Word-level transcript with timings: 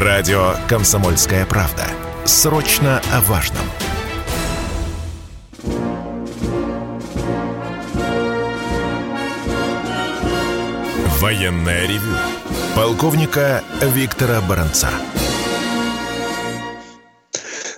Радио 0.00 0.54
«Комсомольская 0.68 1.44
правда». 1.44 1.84
Срочно 2.24 3.02
о 3.12 3.20
важном. 3.22 3.64
Военное 11.18 11.88
ревю. 11.88 12.14
Полковника 12.76 13.64
Виктора 13.82 14.40
Баранца. 14.40 14.88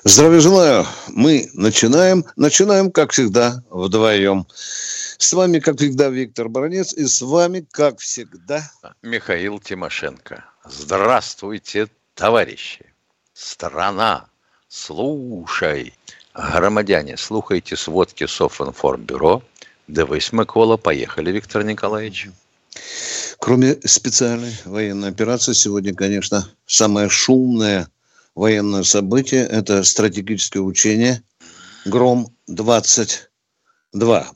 Здравия 0.05 0.41
желаю. 0.41 0.87
Мы 1.09 1.49
начинаем. 1.55 2.27
Начинаем, 2.37 2.93
как 2.93 3.13
всегда, 3.13 3.65
вдвоем. 3.71 4.47
С 4.51 5.33
вами, 5.33 5.59
как 5.59 5.79
всегда, 5.79 6.11
Виктор 6.11 6.51
Баранец. 6.51 6.93
И 6.93 7.07
с 7.07 7.23
вами, 7.23 7.67
как 7.73 7.99
всегда... 7.99 8.71
Михаил 9.01 9.59
Тимошенко. 9.59 10.45
Здравствуйте, 10.67 11.89
товарищи. 12.21 12.85
Страна, 13.33 14.29
слушай. 14.69 15.95
Громадяне, 16.35 17.17
слухайте 17.17 17.77
сводки 17.77 18.27
Софинформбюро. 18.27 19.43
Дивись, 19.89 20.31
Микола. 20.31 20.77
Поехали, 20.77 21.31
Виктор 21.31 21.65
Николаевич. 21.65 22.29
Кроме 23.39 23.79
специальной 23.87 24.55
военной 24.67 25.09
операции, 25.09 25.55
сегодня, 25.55 25.95
конечно, 25.95 26.47
самое 26.67 27.09
шумное 27.09 27.89
военное 28.35 28.83
событие– 28.83 29.47
это 29.51 29.83
стратегическое 29.83 30.61
учение 30.61 31.23
«Гром-22». 31.87 34.27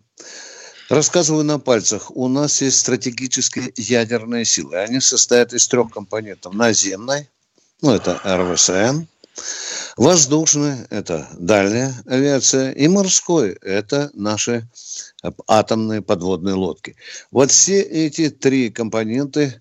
Рассказываю 0.88 1.44
на 1.44 1.58
пальцах. 1.58 2.10
У 2.16 2.28
нас 2.28 2.62
есть 2.62 2.78
стратегические 2.78 3.74
ядерные 3.76 4.46
силы. 4.46 4.78
Они 4.78 5.00
состоят 5.00 5.52
из 5.52 5.68
трех 5.68 5.90
компонентов. 5.90 6.54
Наземной, 6.54 7.28
ну, 7.84 7.92
это 7.92 8.18
РВСН, 8.24 9.04
воздушной, 9.98 10.86
это 10.88 11.28
дальняя 11.38 11.94
авиация, 12.06 12.72
и 12.72 12.88
морской, 12.88 13.58
это 13.60 14.10
наши 14.14 14.66
атомные 15.46 16.00
подводные 16.00 16.54
лодки. 16.54 16.96
Вот 17.30 17.50
все 17.50 17.82
эти 17.82 18.30
три 18.30 18.70
компоненты 18.70 19.60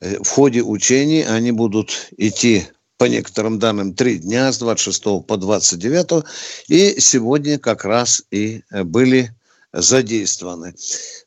э, 0.00 0.22
в 0.22 0.28
ходе 0.28 0.62
учений, 0.62 1.22
они 1.24 1.50
будут 1.50 2.08
идти 2.16 2.68
по 2.98 3.06
некоторым 3.06 3.58
данным, 3.58 3.94
три 3.94 4.18
дня 4.18 4.52
с 4.52 4.58
26 4.58 5.02
по 5.26 5.36
29. 5.36 6.24
И 6.68 7.00
сегодня 7.00 7.58
как 7.58 7.84
раз 7.84 8.22
и 8.30 8.62
были 8.70 9.34
задействованы. 9.72 10.76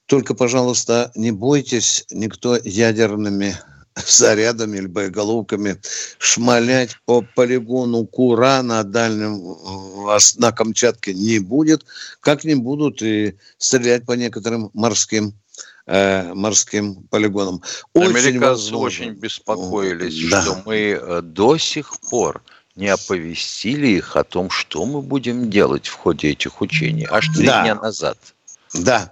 Только, 0.06 0.36
пожалуйста, 0.36 1.12
не 1.16 1.32
бойтесь 1.32 2.06
никто 2.12 2.56
ядерными 2.64 3.58
зарядами 4.08 4.78
или 4.78 4.88
боеголовками 4.88 5.80
шмалять 6.20 6.98
по 7.06 7.22
полигону 7.22 8.06
Кура 8.06 8.62
на 8.62 8.84
Дальнем 8.84 9.58
на 10.38 10.52
Камчатке 10.52 11.14
не 11.14 11.40
будет, 11.40 11.86
как 12.22 12.44
не 12.44 12.56
будут 12.56 13.02
и 13.02 13.36
стрелять 13.58 14.06
по 14.06 14.14
некоторым 14.14 14.70
морским 14.74 15.34
э, 15.86 16.34
морским 16.34 17.04
полигонам. 17.10 17.62
Очень 17.94 18.10
Американцы 18.10 18.72
возможно. 18.72 19.06
очень 19.06 19.12
беспокоились, 19.14 20.30
да. 20.30 20.42
что 20.42 20.62
мы 20.66 20.76
э, 20.76 21.22
до 21.22 21.58
сих 21.58 22.00
пор 22.10 22.42
не 22.76 22.88
оповестили 22.88 23.88
их 23.88 24.16
о 24.16 24.24
том, 24.24 24.50
что 24.50 24.86
мы 24.86 25.02
будем 25.02 25.50
делать 25.50 25.88
в 25.88 25.94
ходе 25.94 26.30
этих 26.30 26.62
учений, 26.62 27.08
аж 27.10 27.28
три 27.30 27.48
да. 27.48 27.64
дня 27.64 27.76
назад. 27.76 28.18
Да. 28.74 29.12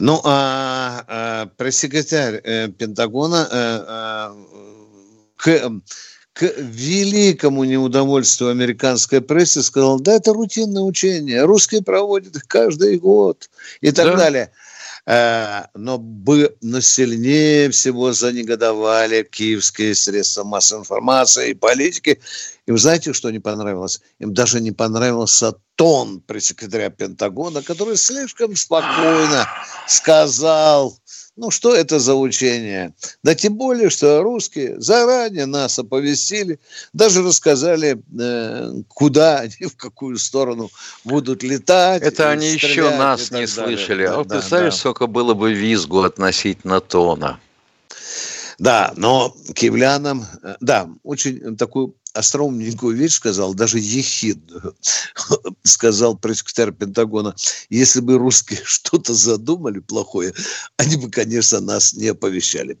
Ну, 0.00 0.20
а, 0.24 1.04
а 1.08 1.46
пресс-секретарь 1.56 2.40
э, 2.44 2.68
Пентагона 2.68 3.48
э, 3.50 3.84
э, 3.88 4.70
к, 5.36 5.70
к 6.34 6.42
великому 6.56 7.64
неудовольствию 7.64 8.50
американской 8.50 9.20
прессы 9.20 9.62
сказал, 9.62 9.98
да, 9.98 10.14
это 10.14 10.32
рутинное 10.32 10.82
учение, 10.82 11.44
русские 11.44 11.82
проводят 11.82 12.36
их 12.36 12.46
каждый 12.46 12.98
год 12.98 13.50
и 13.80 13.90
так 13.90 14.06
да. 14.06 14.16
далее. 14.16 14.52
Э, 15.10 15.64
но, 15.74 15.96
бы, 15.96 16.54
но 16.60 16.82
сильнее 16.82 17.70
всего 17.70 18.12
занегодовали 18.12 19.22
киевские 19.22 19.94
средства 19.94 20.44
массовой 20.44 20.82
информации 20.82 21.50
и 21.50 21.54
политики. 21.54 22.20
Им 22.66 22.76
знаете, 22.76 23.14
что 23.14 23.30
не 23.30 23.38
понравилось? 23.38 24.02
Им 24.18 24.34
даже 24.34 24.60
не 24.60 24.70
понравился 24.70 25.54
тон 25.76 26.20
пресс-секретаря 26.20 26.90
Пентагона, 26.90 27.62
который 27.62 27.96
слишком 27.96 28.54
спокойно 28.54 29.48
сказал, 29.86 30.98
ну 31.38 31.50
что 31.50 31.74
это 31.74 31.98
за 31.98 32.14
учение? 32.14 32.92
Да 33.22 33.34
тем 33.34 33.54
более, 33.54 33.90
что 33.90 34.22
русские 34.22 34.80
заранее 34.80 35.46
нас 35.46 35.78
оповестили, 35.78 36.58
даже 36.92 37.22
рассказали, 37.22 38.02
э, 38.20 38.72
куда 38.88 39.38
они, 39.38 39.54
в 39.66 39.76
какую 39.76 40.18
сторону 40.18 40.70
будут 41.04 41.42
летать. 41.42 42.02
Это 42.02 42.30
они 42.30 42.48
еще 42.48 42.90
нас 42.90 43.30
не 43.30 43.46
далее. 43.46 43.48
слышали. 43.48 44.06
Да, 44.06 44.14
а 44.14 44.16
вот 44.18 44.28
да, 44.28 44.36
представляешь, 44.36 44.74
да. 44.74 44.80
сколько 44.80 45.06
было 45.06 45.34
бы 45.34 45.52
визгу 45.52 46.02
относительно 46.02 46.80
тона. 46.80 47.38
Да, 48.58 48.92
но 48.96 49.36
киевлянам, 49.54 50.26
э, 50.42 50.56
да, 50.60 50.88
очень 51.04 51.56
такую 51.56 51.94
остроумненькую 52.12 52.96
вещь 52.96 53.14
сказал, 53.14 53.54
даже 53.54 53.78
ехидную, 53.78 54.76
сказал 55.62 56.16
пресс-секретарь 56.18 56.72
Пентагона, 56.72 57.36
если 57.70 58.00
бы 58.00 58.18
русские 58.18 58.60
что-то 58.64 59.14
задумали 59.14 59.78
плохое, 59.78 60.34
они 60.76 60.96
бы, 60.96 61.10
конечно, 61.10 61.60
нас 61.60 61.94
не 61.94 62.08
оповещали. 62.08 62.78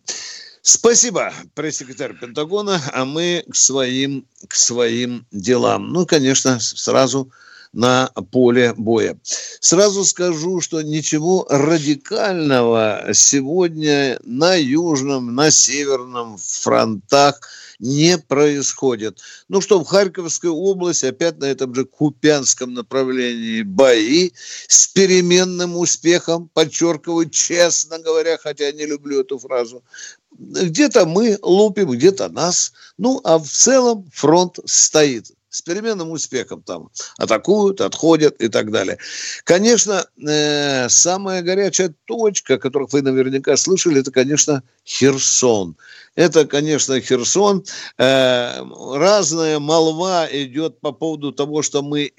Спасибо, 0.62 1.32
пресс-секретарь 1.54 2.18
Пентагона, 2.18 2.82
а 2.92 3.04
мы 3.04 3.44
к 3.48 3.54
своим, 3.54 4.26
к 4.48 4.54
своим 4.54 5.26
делам. 5.30 5.92
Ну, 5.92 6.04
конечно, 6.04 6.58
сразу 6.58 7.30
на 7.72 8.08
поле 8.30 8.74
боя. 8.76 9.18
Сразу 9.60 10.04
скажу, 10.04 10.60
что 10.60 10.82
ничего 10.82 11.46
радикального 11.48 13.08
сегодня 13.12 14.18
на 14.24 14.54
южном, 14.54 15.34
на 15.34 15.50
северном 15.50 16.38
фронтах 16.38 17.40
не 17.78 18.18
происходит. 18.18 19.20
Ну 19.48 19.60
что, 19.60 19.80
в 19.80 19.86
Харьковской 19.86 20.50
области 20.50 21.06
опять 21.06 21.38
на 21.38 21.44
этом 21.44 21.74
же 21.74 21.84
Купянском 21.84 22.74
направлении 22.74 23.62
бои 23.62 24.32
с 24.66 24.88
переменным 24.88 25.76
успехом, 25.76 26.48
подчеркиваю, 26.52 27.30
честно 27.30 27.98
говоря, 27.98 28.38
хотя 28.38 28.72
не 28.72 28.86
люблю 28.86 29.20
эту 29.20 29.38
фразу. 29.38 29.82
Где-то 30.38 31.06
мы 31.06 31.38
лупим, 31.42 31.90
где-то 31.90 32.28
нас. 32.28 32.72
Ну, 32.96 33.20
а 33.24 33.38
в 33.38 33.48
целом 33.48 34.08
фронт 34.12 34.58
стоит 34.64 35.32
с 35.50 35.62
переменным 35.62 36.10
успехом 36.10 36.62
там 36.62 36.90
атакуют, 37.16 37.80
отходят 37.80 38.40
и 38.40 38.48
так 38.48 38.70
далее. 38.70 38.98
Конечно, 39.44 40.06
э, 40.26 40.88
самая 40.88 41.42
горячая 41.42 41.94
точка, 42.04 42.54
о 42.54 42.58
которой 42.58 42.88
вы 42.90 43.02
наверняка 43.02 43.56
слышали, 43.56 44.00
это, 44.00 44.10
конечно, 44.10 44.62
Херсон. 44.84 45.76
Это, 46.14 46.46
конечно, 46.46 47.00
Херсон. 47.00 47.64
Э, 47.96 48.62
разная 48.94 49.58
молва 49.58 50.28
идет 50.30 50.80
по 50.80 50.92
поводу 50.92 51.32
того, 51.32 51.62
что 51.62 51.82
мы 51.82 52.12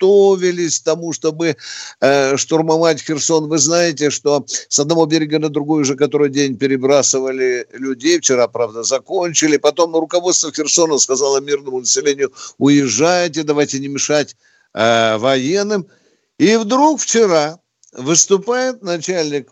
изготовились 0.00 0.80
к 0.80 0.84
тому, 0.84 1.12
чтобы 1.12 1.56
э, 2.00 2.36
штурмовать 2.36 3.02
Херсон. 3.02 3.48
Вы 3.48 3.58
знаете, 3.58 4.10
что 4.10 4.44
с 4.68 4.78
одного 4.78 5.06
берега 5.06 5.38
на 5.38 5.48
другой 5.48 5.82
уже 5.82 5.96
который 5.96 6.30
день 6.30 6.56
перебрасывали 6.56 7.66
людей. 7.72 8.18
Вчера, 8.18 8.48
правда, 8.48 8.82
закончили. 8.82 9.56
Потом 9.58 9.94
руководство 9.94 10.52
Херсона 10.52 10.98
сказало 10.98 11.40
мирному 11.40 11.80
населению, 11.80 12.32
уезжайте, 12.58 13.42
давайте 13.42 13.78
не 13.78 13.88
мешать 13.88 14.36
э, 14.74 15.16
военным. 15.18 15.86
И 16.38 16.56
вдруг 16.56 17.00
вчера 17.00 17.58
выступает 17.92 18.82
начальник 18.82 19.48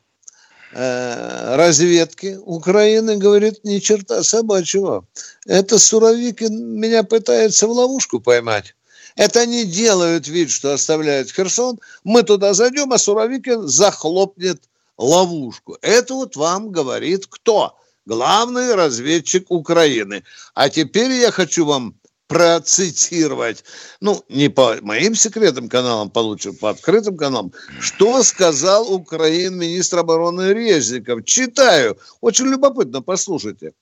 Э, 0.72 1.56
разведки 1.56 2.38
Украины 2.44 3.16
говорит, 3.16 3.65
ни 3.65 3.78
черта 3.78 4.22
собачьего. 4.22 5.06
Это 5.47 5.78
Суровикин 5.78 6.78
меня 6.78 7.04
пытается 7.04 7.66
в 7.66 7.71
ловушку 7.71 8.21
поймать. 8.21 8.74
Это 9.18 9.41
они 9.41 9.65
делают 9.65 10.28
вид, 10.28 10.48
что 10.48 10.72
оставляют 10.72 11.32
Херсон. 11.32 11.80
Мы 12.04 12.22
туда 12.22 12.54
зайдем, 12.54 12.92
а 12.92 12.98
Суровикин 12.98 13.66
захлопнет 13.66 14.62
ловушку. 14.97 15.76
Это 15.82 16.15
вот 16.15 16.36
вам 16.36 16.70
говорит 16.70 17.26
кто? 17.26 17.76
Главный 18.06 18.76
разведчик 18.76 19.50
Украины. 19.50 20.22
А 20.54 20.70
теперь 20.70 21.10
я 21.10 21.32
хочу 21.32 21.66
вам 21.66 21.97
процитировать, 22.28 23.65
ну, 24.00 24.22
не 24.28 24.50
по 24.50 24.76
моим 24.82 25.16
секретным 25.16 25.68
каналам 25.68 26.10
получим, 26.10 26.54
по 26.54 26.71
открытым 26.71 27.16
каналам, 27.16 27.53
что 27.80 28.22
сказал 28.22 28.92
Украин 28.92 29.56
министр 29.56 29.98
обороны 29.98 30.53
Резников. 30.53 31.24
Читаю, 31.24 31.98
очень 32.21 32.47
любопытно, 32.47 33.03
послушайте, 33.03 33.72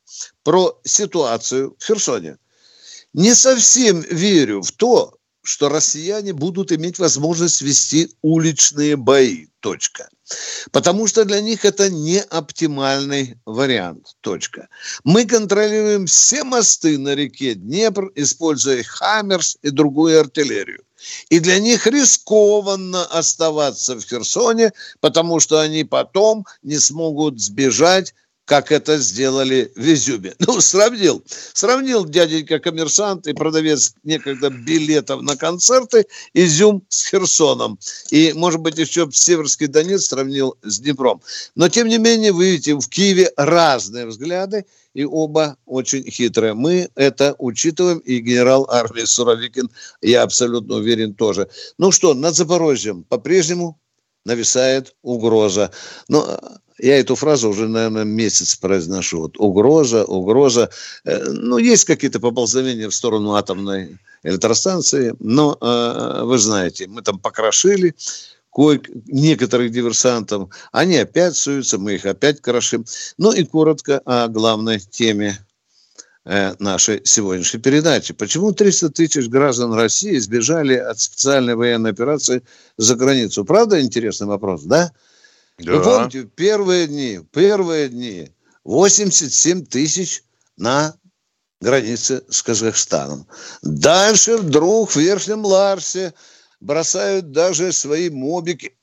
про 0.45 0.79
ситуацию 0.85 1.77
в 1.79 1.85
Херсоне. 1.85 2.39
Не 3.13 3.35
совсем 3.35 4.01
верю 4.01 4.63
в 4.63 4.73
то, 4.73 5.16
что 5.47 5.69
россияне 5.69 6.33
будут 6.33 6.73
иметь 6.73 6.99
возможность 6.99 7.63
вести 7.63 8.11
уличные 8.23 8.97
бои 8.97 9.47
Точка. 9.61 10.09
Потому 10.71 11.09
что 11.09 11.25
для 11.25 11.41
них 11.41 11.65
это 11.65 11.91
не 11.91 12.21
оптимальный 12.21 13.37
вариант. 13.47 14.17
Точка. 14.21 14.69
Мы 15.03 15.25
контролируем 15.25 16.07
все 16.07 16.45
мосты 16.45 16.99
на 16.99 17.17
реке 17.17 17.55
Днепр, 17.55 18.13
используя 18.15 18.85
Хаммерс 18.85 19.59
и 19.63 19.71
другую 19.71 20.21
артиллерию. 20.21 20.85
И 21.31 21.41
для 21.41 21.59
них 21.59 21.87
рискованно 21.87 23.05
оставаться 23.07 23.97
в 23.97 24.03
Херсоне, 24.03 24.73
потому 25.01 25.41
что 25.41 25.61
они 25.61 25.83
потом 25.83 26.47
не 26.63 26.79
смогут 26.79 27.41
сбежать 27.41 28.15
как 28.47 28.71
это 28.73 28.97
сделали 28.99 29.71
в 29.77 29.81
Изюме. 29.81 30.35
Ну, 30.47 30.61
сравнил. 30.61 31.23
Сравнил 31.53 32.05
дяденька 32.05 32.61
коммерсант 32.61 33.27
и 33.27 33.33
продавец 33.33 33.95
некогда 34.05 34.49
билетов 34.49 35.23
на 35.23 35.37
концерты 35.37 36.07
Изюм 36.35 36.85
с 36.89 37.11
Херсоном. 37.11 37.79
И, 38.11 38.33
может 38.35 38.61
быть, 38.61 38.79
еще 38.79 39.09
Северский 39.13 39.67
Донец 39.67 40.07
сравнил 40.07 40.57
с 40.63 40.79
Днепром. 40.79 41.21
Но, 41.57 41.69
тем 41.69 41.89
не 41.89 41.99
менее, 41.99 42.33
вы 42.33 42.53
видите, 42.53 42.75
в 42.75 42.89
Киеве 42.89 43.33
разные 43.37 44.07
взгляды, 44.07 44.65
и 44.95 45.05
оба 45.05 45.57
очень 45.67 46.09
хитрые. 46.09 46.55
Мы 46.55 46.89
это 46.95 47.35
учитываем, 47.39 47.99
и 47.99 48.21
генерал 48.21 48.69
армии 48.71 49.05
Суровикин, 49.05 49.69
я 50.01 50.23
абсолютно 50.23 50.77
уверен, 50.77 51.15
тоже. 51.15 51.49
Ну 51.79 51.91
что, 51.91 52.15
над 52.15 52.37
Запорожьем 52.37 53.03
по-прежнему 53.03 53.81
нависает 54.25 54.95
угроза. 55.03 55.73
Но 56.09 56.39
я 56.79 56.99
эту 56.99 57.15
фразу 57.15 57.49
уже, 57.49 57.69
наверное, 57.69 58.05
месяц 58.05 58.55
произношу. 58.57 59.21
Вот 59.21 59.39
угроза, 59.39 60.05
угроза. 60.05 60.71
Э, 61.05 61.25
ну, 61.25 61.59
есть 61.59 61.85
какие-то 61.85 62.21
поползновения 62.21 62.89
в 62.89 62.95
сторону 62.95 63.35
атомной 63.35 63.99
электростанции, 64.23 65.15
но 65.19 65.57
э, 65.61 66.23
вы 66.25 66.39
знаете, 66.39 66.87
мы 66.87 67.03
там 67.03 67.19
покрошили 67.19 67.95
кое 68.53 68.81
некоторых 69.07 69.71
диверсантов. 69.71 70.51
Они 70.73 70.97
опять 70.97 71.37
суются, 71.37 71.79
мы 71.79 71.95
их 71.95 72.07
опять 72.07 72.41
крошим. 72.41 72.85
Ну 73.19 73.33
и 73.33 73.45
коротко 73.45 74.01
о 74.05 74.29
главной 74.29 74.79
теме 74.79 75.39
э, 76.25 76.55
нашей 76.59 77.03
сегодняшней 77.05 77.61
передачи. 77.61 78.13
Почему 78.13 78.53
300 78.53 78.91
тысяч 78.91 79.29
граждан 79.29 79.73
России 79.73 80.19
сбежали 80.19 80.75
от 80.75 80.99
специальной 81.01 81.55
военной 81.55 81.91
операции 81.91 82.43
за 82.77 82.97
границу? 82.97 83.45
Правда 83.45 83.81
интересный 83.81 84.27
вопрос, 84.27 84.63
да? 84.63 84.87
Да. 84.87 84.93
Вы 85.59 85.83
помните, 85.83 86.25
первые 86.25 86.87
дни, 86.87 87.21
первые 87.33 87.89
дни 87.89 88.31
87 88.65 89.65
тысяч 89.65 90.23
на 90.59 90.95
границе 91.63 92.25
с 92.29 92.43
Казахстаном. 92.43 93.27
Дальше 93.63 94.37
вдруг 94.37 94.91
в 94.91 94.97
Верхнем 94.97 95.47
Ларсе 95.47 96.13
бросают 96.61 97.33
даже 97.33 97.73
свои 97.73 98.11
мобики, 98.11 98.77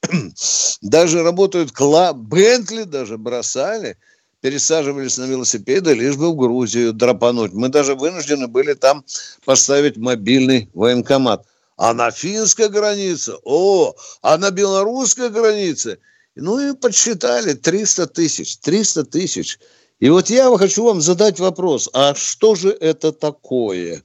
даже 0.80 1.22
работают 1.22 1.72
кла... 1.72 2.14
Бентли 2.14 2.84
даже 2.84 3.18
бросали, 3.18 3.98
пересаживались 4.40 5.18
на 5.18 5.24
велосипеды, 5.24 5.92
лишь 5.92 6.16
бы 6.16 6.30
в 6.30 6.36
Грузию 6.36 6.94
драпануть. 6.94 7.52
Мы 7.52 7.68
даже 7.68 7.94
вынуждены 7.94 8.46
были 8.46 8.72
там 8.72 9.04
поставить 9.44 9.98
мобильный 9.98 10.70
военкомат. 10.72 11.44
А 11.76 11.92
на 11.92 12.10
финской 12.10 12.70
границе, 12.70 13.34
о, 13.44 13.94
а 14.22 14.38
на 14.38 14.50
белорусской 14.50 15.28
границе– 15.28 15.98
ну 16.40 16.58
и 16.58 16.74
подсчитали 16.74 17.54
300 17.54 18.06
тысяч, 18.08 18.56
300 18.58 19.04
тысяч. 19.04 19.58
И 20.00 20.08
вот 20.10 20.30
я 20.30 20.54
хочу 20.58 20.84
вам 20.84 21.00
задать 21.00 21.38
вопрос, 21.38 21.88
а 21.92 22.14
что 22.14 22.54
же 22.54 22.70
это 22.70 23.12
такое? 23.12 24.02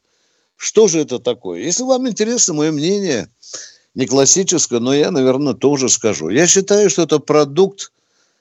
Что 0.55 0.87
же 0.87 0.99
это 0.99 1.19
такое? 1.19 1.61
Если 1.61 1.83
вам 1.83 2.07
интересно 2.07 2.53
мое 2.53 2.71
мнение, 2.71 3.29
не 3.95 4.05
классическое, 4.05 4.79
но 4.79 4.93
я, 4.93 5.11
наверное, 5.11 5.53
тоже 5.53 5.89
скажу. 5.89 6.29
Я 6.29 6.47
считаю, 6.47 6.89
что 6.89 7.03
это 7.03 7.19
продукт 7.19 7.91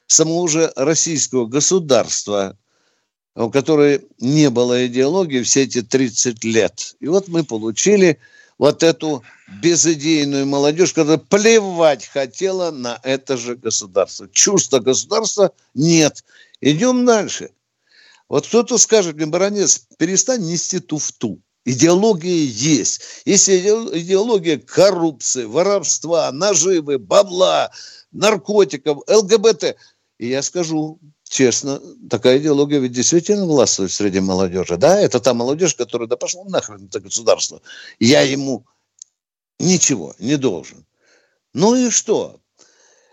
самого 0.06 0.48
же 0.48 0.72
российского 0.76 1.46
государства, 1.46 2.58
у 3.34 3.50
которой 3.50 4.06
не 4.18 4.50
было 4.50 4.86
идеологии 4.86 5.42
все 5.42 5.62
эти 5.62 5.82
30 5.82 6.44
лет. 6.44 6.96
И 7.00 7.06
вот 7.06 7.28
мы 7.28 7.44
получили 7.44 8.18
вот 8.58 8.82
эту 8.82 9.22
безыдейную 9.62 10.46
молодежь, 10.46 10.92
которая 10.92 11.18
плевать 11.18 12.06
хотела 12.06 12.70
на 12.70 12.98
это 13.02 13.36
же 13.36 13.56
государство. 13.56 14.28
Чувства 14.28 14.80
государства 14.80 15.52
нет. 15.74 16.24
Идем 16.60 17.06
дальше. 17.06 17.50
Вот 18.28 18.46
кто-то 18.46 18.76
скажет 18.76 19.16
мне, 19.16 19.26
баронец, 19.26 19.86
перестань 19.96 20.42
нести 20.42 20.80
туфту. 20.80 21.40
Идеология 21.64 22.44
есть. 22.44 23.00
Если 23.24 23.58
идеология 23.58 24.58
коррупции, 24.58 25.44
воровства, 25.44 26.30
наживы, 26.32 26.98
бабла, 26.98 27.70
наркотиков, 28.10 29.02
ЛГБТ, 29.06 29.76
и 30.18 30.28
я 30.28 30.42
скажу 30.42 30.98
честно, 31.28 31.80
такая 32.08 32.38
идеология 32.38 32.78
ведь 32.78 32.92
действительно 32.92 33.46
властвует 33.46 33.92
среди 33.92 34.20
молодежи. 34.20 34.76
Да, 34.76 35.00
это 35.00 35.20
та 35.20 35.34
молодежь, 35.34 35.74
которая, 35.74 36.08
да 36.08 36.16
пошла 36.16 36.44
нахрен 36.44 36.86
это 36.86 37.00
государство. 37.00 37.60
Я 37.98 38.22
ему 38.22 38.64
ничего 39.58 40.14
не 40.18 40.36
должен. 40.36 40.84
Ну 41.54 41.74
и 41.74 41.90
что? 41.90 42.40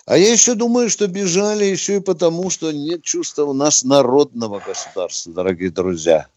А 0.05 0.17
я 0.17 0.31
еще 0.31 0.53
думаю, 0.53 0.89
что 0.89 1.07
бежали 1.07 1.65
еще 1.65 1.97
и 1.97 2.01
потому, 2.01 2.49
что 2.49 2.71
нет 2.71 3.01
чувства 3.03 3.45
у 3.45 3.53
нас 3.53 3.83
народного 3.83 4.59
государства, 4.59 5.33
дорогие 5.33 5.71
друзья. 5.71 6.27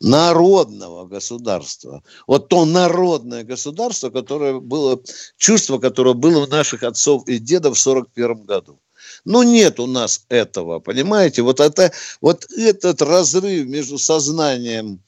Народного 0.00 1.06
государства. 1.06 2.04
Вот 2.28 2.48
то 2.48 2.64
народное 2.64 3.42
государство, 3.42 4.10
которое 4.10 4.60
было, 4.60 5.00
чувство, 5.36 5.78
которое 5.78 6.14
было 6.14 6.44
у 6.44 6.46
наших 6.46 6.84
отцов 6.84 7.26
и 7.26 7.38
дедов 7.38 7.76
в 7.76 7.86
1941 7.86 8.44
году. 8.44 8.78
Ну, 9.24 9.42
нет 9.42 9.80
у 9.80 9.86
нас 9.86 10.24
этого, 10.28 10.78
понимаете? 10.78 11.42
Вот, 11.42 11.60
это, 11.60 11.92
вот 12.20 12.46
этот 12.56 13.02
разрыв 13.02 13.66
между 13.66 13.98
сознанием 13.98 15.02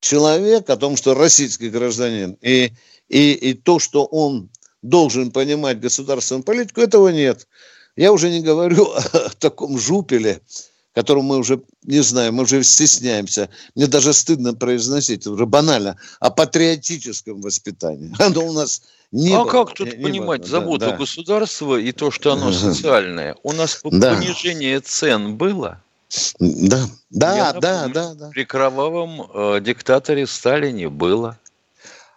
человека, 0.00 0.74
о 0.74 0.76
том, 0.76 0.96
что 0.96 1.14
российский 1.14 1.68
гражданин, 1.68 2.36
и, 2.40 2.72
и, 3.08 3.32
и 3.32 3.54
то, 3.54 3.78
что 3.78 4.04
он 4.04 4.50
должен 4.82 5.30
понимать 5.30 5.80
государственную 5.80 6.44
политику, 6.44 6.80
этого 6.80 7.08
нет. 7.08 7.46
Я 7.96 8.12
уже 8.12 8.30
не 8.30 8.40
говорю 8.40 8.84
о 8.94 9.30
таком 9.38 9.78
жупеле, 9.78 10.40
которому 10.94 11.28
мы 11.28 11.38
уже 11.38 11.62
не 11.82 12.00
знаем, 12.00 12.34
мы 12.34 12.44
уже 12.44 12.62
стесняемся. 12.62 13.48
Мне 13.74 13.86
даже 13.86 14.12
стыдно 14.12 14.54
произносить, 14.54 15.26
уже 15.26 15.46
банально, 15.46 15.98
о 16.20 16.30
патриотическом 16.30 17.40
воспитании. 17.40 18.14
Оно 18.18 18.46
у 18.46 18.52
нас 18.52 18.82
не 19.12 19.34
а 19.34 19.44
было, 19.44 19.50
как 19.50 19.74
тут 19.74 19.96
не 19.96 20.04
понимать 20.04 20.40
было, 20.42 20.50
заботу 20.50 20.86
да, 20.86 20.96
государства 20.96 21.76
и 21.76 21.92
то, 21.92 22.10
что 22.10 22.32
оно 22.32 22.52
социальное? 22.52 23.36
У 23.42 23.52
нас 23.52 23.80
да. 23.84 24.14
понижение 24.14 24.80
цен 24.80 25.36
было? 25.36 25.80
Да, 26.38 26.86
да, 27.10 27.36
Я 27.36 27.52
да, 27.52 27.86
напомню, 27.86 27.94
да, 27.94 28.14
да. 28.14 28.28
При 28.30 28.44
кровавом 28.44 29.30
э, 29.32 29.60
диктаторе 29.60 30.26
Сталине 30.26 30.88
было. 30.88 31.38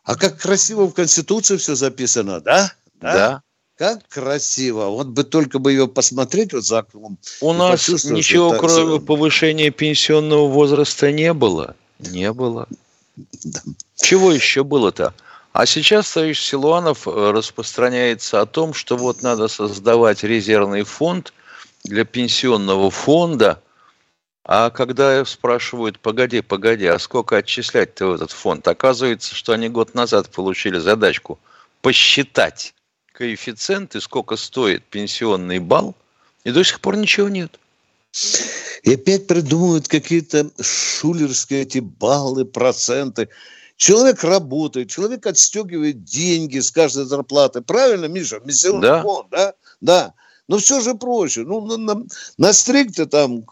А 0.04 0.16
как 0.16 0.38
красиво 0.38 0.86
в 0.88 0.94
Конституции 0.94 1.58
все 1.58 1.75
записано, 1.75 2.40
да? 2.40 2.72
Да. 3.02 3.13
да. 3.13 3.44
Как 3.78 4.08
красиво. 4.10 4.88
Вот 4.88 5.08
бы 5.08 5.24
только 5.24 5.58
бы 5.60 5.72
ее 5.72 5.88
посмотреть 5.88 6.52
вот 6.54 6.66
за 6.66 6.80
окном. 6.80 7.18
У 7.40 7.54
нас 7.54 7.88
ничего, 8.04 8.54
это... 8.54 8.60
кроме 8.60 9.00
повышения 9.00 9.70
пенсионного 9.70 10.48
возраста, 10.48 11.12
не 11.12 11.34
было. 11.34 11.75
Не 12.00 12.34
было. 12.34 12.68
Да. 13.44 13.62
Чего 13.96 14.32
еще 14.32 14.63
было-то? 14.63 15.13
А 15.60 15.66
сейчас 15.66 16.13
товарищ 16.13 16.39
Силуанов 16.39 17.06
э, 17.06 17.32
распространяется 17.32 18.39
о 18.39 18.46
том, 18.46 18.74
что 18.74 18.96
вот 18.96 19.24
надо 19.24 19.50
создавать 19.50 20.24
резервный 20.24 20.84
фонд 20.84 21.34
для 21.84 22.06
пенсионного 22.06 22.89
фонда. 22.89 23.62
А 24.46 24.70
когда 24.70 25.25
спрашивают, 25.25 26.00
погоди, 26.00 26.39
погоди, 26.39 26.86
а 26.86 26.98
сколько 26.98 27.36
отчислять-то 27.36 28.06
в 28.06 28.13
этот 28.13 28.32
фонд? 28.32 28.70
Оказывается, 28.70 29.36
что 29.36 29.51
они 29.51 29.68
год 29.68 29.96
назад 29.96 30.30
получили 30.30 30.80
задачку 30.80 31.38
посчитать 31.82 32.74
коэффициенты, 33.12 34.00
сколько 34.00 34.38
стоит 34.38 34.86
пенсионный 34.86 35.60
балл, 35.60 35.94
и 36.46 36.51
до 36.51 36.63
сих 36.63 36.80
пор 36.80 36.96
ничего 36.96 37.28
нет. 37.28 37.60
И 38.84 38.94
опять 38.94 39.28
придумывают 39.28 39.89
какие-то 39.89 40.51
шулерские 40.62 41.63
эти 41.63 41.80
баллы, 41.80 42.46
проценты. 42.46 43.28
Человек 43.80 44.26
работает, 44.26 44.90
человек 44.90 45.26
отстегивает 45.26 46.04
деньги 46.04 46.60
с 46.60 46.70
каждой 46.70 47.06
зарплаты. 47.06 47.62
Правильно, 47.62 48.08
Миша? 48.08 48.42
Пенсионный 48.42 48.82
да. 48.82 49.06
да? 49.32 49.54
Да. 49.80 50.14
Но 50.50 50.58
все 50.58 50.82
же 50.82 50.96
проще. 50.96 51.44
Ну, 51.44 51.62
на, 51.62 51.78
на, 51.78 52.04
на 52.38 52.52
стриг 52.52 52.92
там 53.10 53.46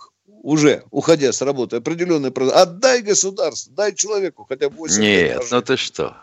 уже, 0.43 0.83
уходя 0.91 1.31
с 1.31 1.41
работы, 1.41 1.77
определенный 1.77 2.31
процент. 2.31 2.57
Отдай 2.57 3.01
государству, 3.03 3.71
дай 3.73 3.95
человеку 3.95 4.45
хотя 4.49 4.69
бы 4.69 4.75
8 4.75 5.01
Нет, 5.01 5.45
ну 5.49 5.61
ты 5.61 5.77
что? 5.77 6.17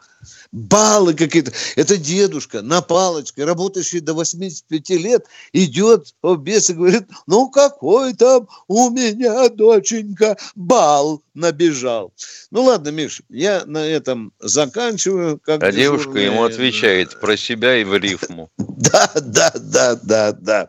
Баллы 0.55 1.15
какие-то. 1.15 1.53
Это 1.75 1.97
дедушка 1.97 2.63
на 2.63 2.81
палочке, 2.81 3.45
работающий 3.45 4.01
до 4.01 4.15
85 4.15 4.91
лет, 4.91 5.27
идет 5.53 6.15
в 6.23 6.37
бес 6.37 6.71
и 6.71 6.75
говорит, 6.75 7.09
ну 7.27 7.51
какой 7.51 8.15
там 8.15 8.49
у 8.69 8.89
меня, 8.91 9.49
доченька, 9.49 10.39
бал 10.55 11.23
набежал. 11.35 12.13
Ну 12.53 12.63
ладно, 12.63 12.91
Миш, 12.91 13.23
я 13.29 13.65
на 13.67 13.85
этом 13.85 14.33
заканчиваю. 14.39 15.41
Как 15.43 15.63
а 15.63 15.73
девушка 15.73 16.19
ему 16.19 16.45
отвечает 16.45 17.19
про 17.21 17.37
себя 17.37 17.77
и 17.77 17.85
в 17.85 17.97
рифму. 17.97 18.51
Да, 18.77 19.11
да, 19.15 19.51
да, 19.55 19.95
да, 19.95 20.33
да 20.33 20.69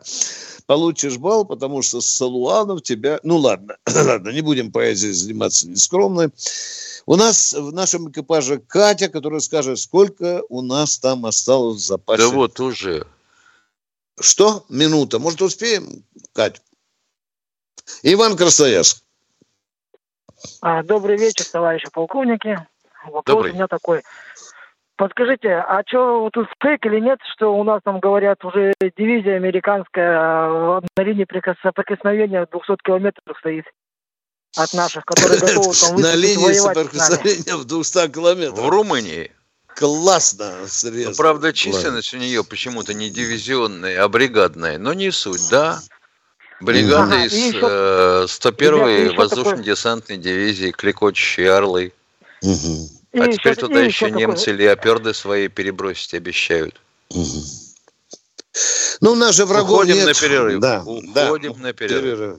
получишь 0.66 1.16
балл, 1.16 1.44
потому 1.44 1.82
что 1.82 2.00
Салуанов 2.00 2.82
тебя... 2.82 3.20
Ну 3.22 3.36
ладно, 3.36 3.76
ладно, 3.86 4.30
не 4.30 4.42
будем 4.42 4.72
поэзией 4.72 5.12
заниматься 5.12 5.68
нескромной. 5.68 6.30
У 7.08 7.14
нас 7.14 7.52
в 7.52 7.72
нашем 7.72 8.10
экипаже 8.10 8.58
Катя, 8.58 9.08
которая 9.08 9.38
скажет, 9.38 9.78
сколько 9.78 10.42
у 10.48 10.60
нас 10.60 10.98
там 10.98 11.24
осталось 11.24 11.76
в 11.76 11.86
запасе. 11.86 12.24
Да 12.24 12.30
вот 12.30 12.58
уже. 12.58 13.06
Что? 14.20 14.64
Минута. 14.68 15.20
Может, 15.20 15.40
успеем, 15.40 16.04
Катя? 16.34 16.60
Иван 18.02 18.36
Красноярск. 18.36 19.04
А, 20.60 20.82
добрый 20.82 21.16
вечер, 21.16 21.44
товарищи 21.44 21.88
полковники. 21.92 22.66
Вопрос 23.04 23.36
Добрый. 23.36 23.52
у 23.52 23.54
меня 23.54 23.68
такой. 23.68 24.02
Подскажите, 24.96 25.52
а 25.52 25.82
что 25.86 26.28
тут 26.32 26.48
фейк 26.60 26.84
или 26.86 26.98
нет, 26.98 27.20
что 27.34 27.54
у 27.54 27.62
нас 27.62 27.82
там 27.84 28.00
говорят 28.00 28.44
уже 28.44 28.72
дивизия 28.80 29.36
американская 29.36 30.18
а, 30.18 30.80
на 30.96 31.02
линии 31.02 31.26
соприкосновения 31.62 32.48
200 32.50 32.76
километров 32.82 33.38
стоит 33.38 33.66
от 34.56 34.72
наших, 34.72 35.04
которые 35.04 35.38
готовы 35.38 35.74
там 35.80 36.00
На 36.00 36.14
линии 36.14 36.52
соприкосновения 36.54 37.56
в 37.56 37.64
200 37.64 38.08
километров. 38.08 38.58
В 38.58 38.68
Румынии. 38.68 39.30
Классно 39.74 40.66
срезано. 40.66 41.10
Ну, 41.10 41.16
правда, 41.16 41.52
численность 41.52 42.14
у 42.14 42.16
нее 42.16 42.42
почему-то 42.42 42.94
не 42.94 43.10
дивизионная, 43.10 44.02
а 44.02 44.08
бригадная. 44.08 44.78
Но 44.78 44.94
не 44.94 45.10
суть, 45.10 45.48
да. 45.50 45.80
Бригада 46.60 47.02
ага, 47.02 47.24
из 47.26 47.54
э, 47.54 48.24
101-й 48.26 49.14
воздушно-десантной 49.14 50.16
дивизии, 50.16 50.70
кликочущие 50.70 51.52
орлы. 51.52 51.92
Угу. 52.40 52.88
А 53.12 53.28
теперь 53.28 53.52
еще, 53.52 53.60
туда 53.60 53.80
еще, 53.80 54.06
еще 54.06 54.10
немцы 54.16 54.46
такое... 54.46 54.56
леоперды 54.56 55.12
свои 55.12 55.48
перебросить 55.48 56.14
обещают. 56.14 56.80
Угу. 57.10 57.42
Ну, 59.02 59.12
у 59.12 59.14
нас 59.14 59.34
же 59.34 59.44
врагов 59.44 59.72
Уходим 59.72 59.96
нет. 59.96 60.06
на 60.06 60.14
перерыв. 60.14 60.60
Да, 60.60 60.82
Уходим 60.82 61.52
да. 61.52 61.58
на 61.58 61.72
перерыв. 61.74 62.02
перерыв. 62.02 62.38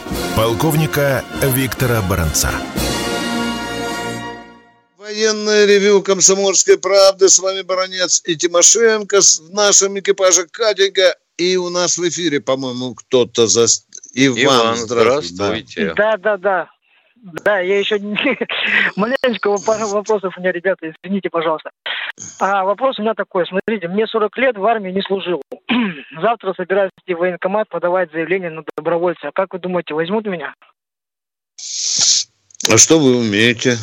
Полковника 0.35 1.25
Виктора 1.41 2.01
Баранца. 2.01 2.49
Военное 4.97 5.65
ревю 5.65 6.01
«Комсомольской 6.01 6.77
правды». 6.77 7.27
С 7.27 7.37
вами 7.39 7.61
Баранец 7.63 8.21
и 8.25 8.37
Тимошенко. 8.37 9.19
В 9.19 9.53
нашем 9.53 9.99
экипаже 9.99 10.47
Катенька. 10.49 11.17
И 11.37 11.57
у 11.57 11.69
нас 11.69 11.97
в 11.97 12.07
эфире, 12.07 12.39
по-моему, 12.39 12.95
кто-то 12.95 13.47
за... 13.47 13.65
Иван, 14.13 14.43
Иван 14.43 14.77
здравствуйте. 14.77 15.93
Да, 15.95 16.15
да, 16.17 16.37
да. 16.37 16.69
Да, 17.21 17.59
я 17.59 17.77
еще 17.77 17.99
маленечко 18.95 19.49
вопросов 19.49 20.35
у 20.35 20.39
меня, 20.39 20.51
ребята, 20.51 20.91
извините, 20.91 21.29
пожалуйста. 21.29 21.69
А 22.39 22.63
вопрос 22.63 22.97
у 22.97 23.03
меня 23.03 23.13
такой. 23.13 23.45
Смотрите, 23.45 23.87
мне 23.87 24.07
40 24.07 24.37
лет, 24.37 24.57
в 24.57 24.65
армии 24.65 24.91
не 24.91 25.01
служил. 25.01 25.41
Завтра 26.21 26.53
собираюсь 26.53 26.91
идти 27.03 27.13
в 27.13 27.19
военкомат 27.19 27.69
подавать 27.69 28.11
заявление 28.11 28.49
на 28.49 28.63
добровольца. 28.75 29.31
Как 29.33 29.53
вы 29.53 29.59
думаете, 29.59 29.93
возьмут 29.93 30.25
меня? 30.25 30.55
А 32.71 32.77
что 32.77 32.99
вы 32.99 33.17
умеете? 33.17 33.77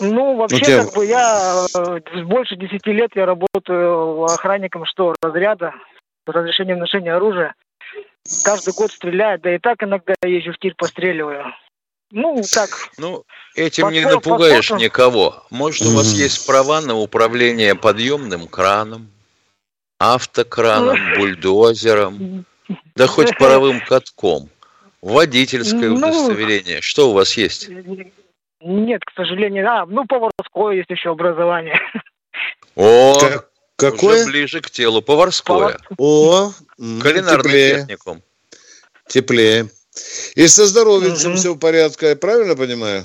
Ну, 0.00 0.36
вообще, 0.36 0.56
ну, 0.58 0.64
тебя... 0.64 0.84
как 0.84 0.94
бы 0.94 1.06
я 1.06 1.66
э, 1.76 2.22
больше 2.24 2.56
10 2.56 2.86
лет 2.88 3.10
я 3.14 3.24
работаю 3.24 4.24
охранником 4.24 4.84
что 4.84 5.14
разряда 5.22 5.74
с 6.26 6.28
разрешением 6.28 6.78
ношения 6.78 7.14
оружия 7.14 7.54
каждый 8.44 8.74
год 8.74 8.90
стреляет, 8.90 9.42
да 9.42 9.54
и 9.54 9.58
так 9.58 9.82
иногда 9.82 10.14
езжу 10.24 10.52
в 10.52 10.58
тир 10.58 10.74
постреливаю. 10.76 11.46
Ну, 12.10 12.42
так. 12.52 12.68
Ну, 12.98 13.24
этим 13.54 13.90
не 13.90 14.02
напугаешь 14.02 14.68
посмотрим. 14.68 14.84
никого. 14.84 15.46
Может, 15.50 15.86
у 15.86 15.96
вас 15.96 16.12
есть 16.12 16.46
права 16.46 16.82
на 16.82 16.94
управление 16.94 17.74
подъемным 17.74 18.48
краном, 18.48 19.10
автокраном, 19.98 20.98
бульдозером, 21.16 22.44
да 22.94 23.06
хоть 23.06 23.36
паровым 23.38 23.80
катком, 23.80 24.50
водительское 25.00 25.88
ну, 25.88 25.96
удостоверение. 25.96 26.82
Что 26.82 27.10
у 27.10 27.14
вас 27.14 27.34
есть? 27.38 27.70
Нет, 28.60 29.04
к 29.04 29.12
сожалению. 29.16 29.68
А, 29.68 29.86
ну, 29.86 30.04
поварское 30.06 30.76
есть 30.76 30.90
еще 30.90 31.10
образование. 31.10 31.80
О, 32.76 33.18
Какое? 33.90 34.22
Уже 34.22 34.30
ближе 34.30 34.60
к 34.60 34.70
телу. 34.70 35.02
Поварское. 35.02 35.78
О, 35.98 36.52
Кулинарный 36.76 37.42
теплее. 37.42 37.78
техникум. 37.80 38.22
Теплее. 39.08 39.70
И 40.34 40.48
со 40.48 40.66
здоровьем 40.66 41.12
угу. 41.12 41.36
все 41.36 41.54
в 41.54 41.58
порядке, 41.58 42.10
я 42.10 42.16
правильно 42.16 42.56
понимаю? 42.56 43.04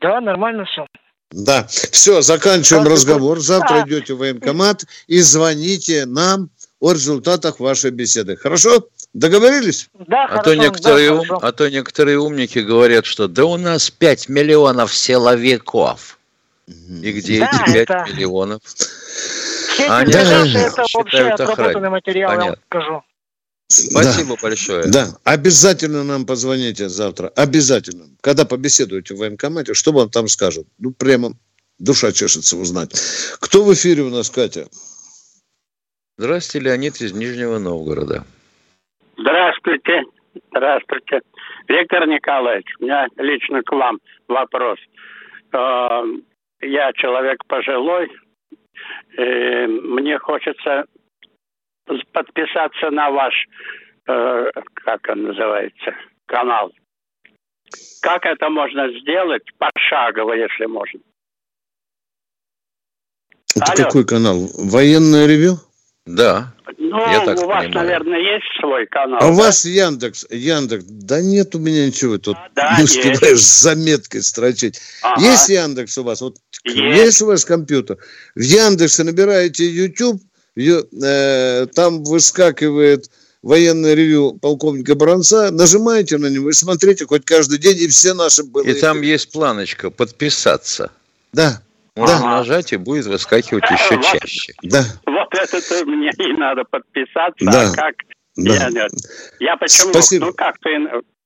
Да, 0.00 0.20
нормально 0.20 0.64
все. 0.64 0.86
Да. 1.30 1.66
Все, 1.68 2.22
заканчиваем 2.22 2.86
разговор. 2.86 3.40
Завтра 3.40 3.82
а. 3.82 3.86
идете 3.88 4.14
в 4.14 4.18
военкомат 4.18 4.84
и 5.06 5.20
звоните 5.20 6.06
нам 6.06 6.50
о 6.80 6.92
результатах 6.92 7.60
вашей 7.60 7.90
беседы. 7.90 8.36
Хорошо? 8.36 8.88
Договорились? 9.14 9.88
Да, 10.06 10.24
а 10.24 10.28
хорошо. 10.28 10.42
То 10.42 10.54
некоторые, 10.56 11.10
да, 11.10 11.16
хорошо. 11.16 11.38
А 11.42 11.52
то 11.52 11.70
некоторые 11.70 12.18
умники 12.18 12.58
говорят, 12.58 13.06
что 13.06 13.28
да 13.28 13.44
у 13.44 13.56
нас 13.56 13.90
5 13.90 14.28
миллионов 14.28 14.94
силовиков. 14.94 16.18
И 16.66 17.12
где 17.12 17.40
да, 17.40 17.50
эти 17.66 17.72
5 17.72 17.76
это... 17.76 18.06
миллионов? 18.12 18.60
Все 19.74 19.86
эти 19.86 20.12
да, 20.12 20.68
это 20.68 20.84
вообще 20.94 21.28
отработанный 21.28 21.90
материал, 21.90 22.30
Понятно. 22.30 22.44
я 22.44 22.50
вам 22.50 22.60
скажу. 22.66 23.02
Спасибо 23.66 24.36
да. 24.36 24.42
большое. 24.42 24.84
Да, 24.86 25.06
обязательно 25.24 26.04
нам 26.04 26.26
позвоните 26.26 26.88
завтра. 26.88 27.28
Обязательно. 27.34 28.04
Когда 28.20 28.44
побеседуете 28.44 29.14
в 29.14 29.18
военкомате, 29.18 29.74
что 29.74 29.92
вам 29.92 30.10
там 30.10 30.28
скажут? 30.28 30.68
Ну, 30.78 30.92
прямо 30.92 31.32
душа 31.78 32.12
чешется 32.12 32.56
узнать. 32.56 32.92
Кто 33.40 33.64
в 33.64 33.72
эфире 33.74 34.02
у 34.02 34.10
нас, 34.10 34.30
Катя? 34.30 34.68
Здравствуйте, 36.18 36.66
Леонид 36.66 37.00
из 37.00 37.12
Нижнего 37.12 37.58
Новгорода. 37.58 38.24
Здравствуйте. 39.18 40.02
Здравствуйте. 40.50 41.20
Виктор 41.66 42.06
Николаевич, 42.06 42.66
у 42.78 42.84
меня 42.84 43.08
лично 43.16 43.62
к 43.62 43.72
вам 43.72 43.98
вопрос. 44.28 44.78
Э, 45.52 46.02
я 46.60 46.92
человек 46.92 47.44
пожилой, 47.46 48.08
э, 49.16 49.66
мне 49.66 50.18
хочется 50.18 50.84
подписаться 52.12 52.90
на 52.90 53.10
ваш, 53.10 53.34
э, 54.06 54.50
как 54.74 55.08
он 55.08 55.22
называется, 55.24 55.94
канал. 56.26 56.72
Как 58.02 58.26
это 58.26 58.50
можно 58.50 58.88
сделать 59.00 59.44
пошагово, 59.58 60.34
если 60.34 60.66
можно? 60.66 61.00
Это 63.56 63.72
Алло. 63.72 63.84
какой 63.84 64.04
канал? 64.04 64.48
Военное 64.58 65.26
ревю? 65.26 65.58
Да. 66.06 66.52
Ну, 66.78 66.98
я 67.10 67.24
так 67.24 67.38
у 67.38 67.46
вас, 67.46 67.64
понимаю. 67.64 67.86
наверное, 67.86 68.18
есть 68.18 68.44
свой 68.60 68.86
канал. 68.86 69.18
А 69.20 69.26
да? 69.26 69.28
у 69.28 69.34
вас 69.34 69.64
Яндекс, 69.64 70.26
Яндекс. 70.30 70.84
Да 70.84 71.20
нет 71.22 71.54
у 71.54 71.58
меня 71.58 71.86
ничего 71.86 72.18
тут. 72.18 72.36
А, 72.36 72.50
да, 72.54 72.78
успеваешь 72.82 73.40
с 73.40 73.62
заметкой 73.62 74.22
строчить. 74.22 74.80
Ага. 75.02 75.22
Есть 75.22 75.48
Яндекс 75.48 75.96
у 75.98 76.02
вас? 76.02 76.20
Вот 76.20 76.36
есть. 76.64 76.98
есть 76.98 77.22
у 77.22 77.26
вас 77.26 77.44
компьютер? 77.44 77.98
В 78.34 78.40
Яндексе 78.40 79.04
набираете 79.04 79.68
YouTube, 79.68 80.20
э, 80.56 81.66
там 81.74 82.04
выскакивает 82.04 83.10
военное 83.42 83.94
ревю 83.94 84.38
полковника 84.40 84.94
Баранца, 84.94 85.50
нажимаете 85.50 86.16
на 86.18 86.26
него 86.26 86.48
и 86.48 86.52
смотрите 86.52 87.06
хоть 87.06 87.24
каждый 87.24 87.58
день, 87.58 87.76
и 87.78 87.88
все 87.88 88.14
наши 88.14 88.42
были. 88.42 88.70
И 88.70 88.80
там 88.80 89.02
есть 89.02 89.32
планочка 89.32 89.90
«Подписаться». 89.90 90.90
Да. 91.32 91.60
Можно 91.96 92.20
да. 92.20 92.30
нажать, 92.38 92.72
и 92.72 92.76
будет 92.76 93.06
выскакивать 93.06 93.70
еще 93.70 94.02
чаще. 94.02 94.52
Да. 94.62 94.82
Вот 95.06 95.28
это 95.32 95.84
мне 95.86 96.10
и 96.18 96.32
надо 96.32 96.64
подписаться, 96.64 97.44
да. 97.44 97.70
а 97.70 97.74
как... 97.74 97.94
Да. 98.36 98.68
Я, 98.68 98.88
я 99.38 99.56
почему, 99.56 99.90
Спасибо. 99.92 100.26
ну 100.26 100.32
как-то 100.32 100.70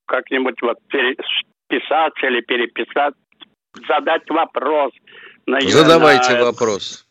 как-нибудь 0.05 0.61
вот 0.61 0.77
переписаться 0.89 2.27
или 2.27 2.43
переписать, 2.43 3.15
задать 3.87 4.29
вопрос. 4.29 4.93
На, 5.49 5.61
Задавайте 5.63 6.45
вопрос. 6.45 7.07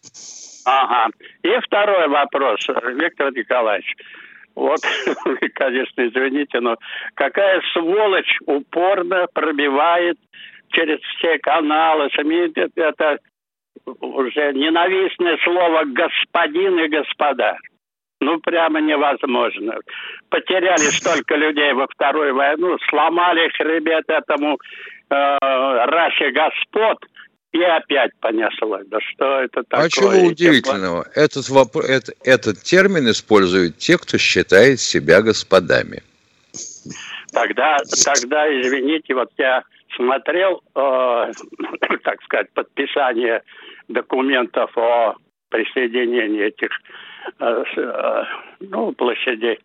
Ага. 0.64 1.08
И 1.42 1.50
второй 1.66 2.08
вопрос, 2.08 2.60
Виктор 2.68 3.34
Николаевич. 3.34 3.96
Вот, 4.54 4.80
конечно, 5.56 6.08
извините, 6.08 6.60
но 6.60 6.76
какая 7.16 7.62
сволочь 7.74 8.38
упорно 8.46 9.26
пробивает 9.34 10.18
через 10.70 11.00
все 11.00 11.40
каналы, 11.40 12.10
это 12.76 13.18
уже 14.02 14.54
ненавистное 14.54 15.38
слово 15.44 15.86
«господин» 15.86 16.80
и 16.80 16.88
«господа». 16.90 17.58
Ну, 18.20 18.40
прямо 18.40 18.82
невозможно. 18.82 19.80
Потеряли 20.30 20.78
столько 21.00 21.36
людей 21.36 21.74
во 21.74 21.88
Вторую 21.88 22.36
войну, 22.36 22.78
сломали 22.88 23.50
хребет 23.58 24.06
этому 24.08 24.58
э, 25.10 25.38
расе 25.86 26.32
господ, 26.32 27.00
и 27.52 27.62
опять 27.62 28.12
понесло. 28.20 28.80
Да 28.88 29.00
что 29.00 29.42
это 29.42 29.64
такое? 29.64 29.86
А 29.86 29.90
чего 29.90 30.10
удивительного? 30.28 31.08
Этот, 31.16 31.50
вопрос, 31.50 31.86
этот, 31.90 32.16
этот 32.24 32.62
термин 32.64 33.10
используют 33.10 33.78
те, 33.78 33.98
кто 33.98 34.18
считает 34.18 34.80
себя 34.80 35.22
господами. 35.22 36.04
Тогда, 37.32 37.78
тогда, 38.04 38.48
извините, 38.62 39.14
вот 39.14 39.32
я 39.38 39.64
смотрел, 39.96 40.62
э, 40.76 41.32
так 42.04 42.22
сказать, 42.24 42.52
подписание 42.54 43.42
документов 43.88 44.76
о 44.78 45.16
присоединении 45.50 46.46
этих 46.46 46.70
э, 47.40 47.64
э, 47.78 48.24
ну, 48.60 48.92
площадей 48.94 49.60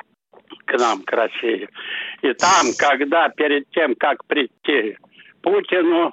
к 0.67 0.79
нам, 0.79 1.03
к 1.03 1.13
России. 1.13 1.69
И 2.23 2.33
там, 2.35 2.67
когда 2.79 3.29
перед 3.31 3.69
тем, 3.71 3.95
как 3.97 4.25
прийти 4.27 4.97
Путину 5.43 6.13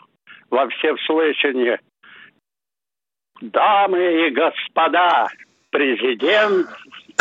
во 0.49 0.67
всеслышание, 0.69 1.79
дамы 3.41 4.27
и 4.27 4.31
господа, 4.31 5.27
президент 5.71 6.67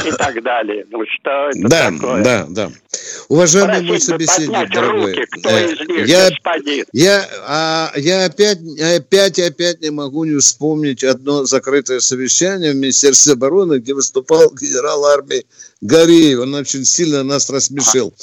и 0.05 0.11
так 0.13 0.43
далее. 0.43 0.87
Ну 0.91 1.05
что 1.07 1.51
это 1.51 1.69
да, 1.69 1.91
такое? 1.91 2.25
Да, 2.25 2.47
да, 2.49 2.71
Уважаемый 3.29 3.69
Просить 3.69 3.89
мой 3.89 4.01
собеседник, 4.01 4.73
дорогой, 4.73 5.15
руки, 5.15 5.27
кто 5.31 5.51
э, 5.51 5.73
из 5.73 5.89
них 5.89 6.07
я, 6.07 6.31
господин? 6.31 6.85
Я, 6.93 7.29
а, 7.47 7.93
я 7.97 8.25
опять, 8.25 8.59
опять 8.81 9.39
и 9.39 9.43
опять 9.43 9.81
не 9.83 9.91
могу 9.91 10.25
не 10.25 10.39
вспомнить 10.39 11.05
одно 11.05 11.45
закрытое 11.45 12.01
совещание 12.01 12.73
в 12.73 12.77
Министерстве 12.77 13.35
обороны, 13.35 13.79
где 13.79 13.95
выступал 13.95 14.51
генерал 14.55 15.05
армии 15.07 15.45
Гореев. 15.81 16.41
Он 16.41 16.55
очень 16.55 16.85
сильно 16.85 17.23
нас 17.23 17.51
рассмешил. 17.51 18.15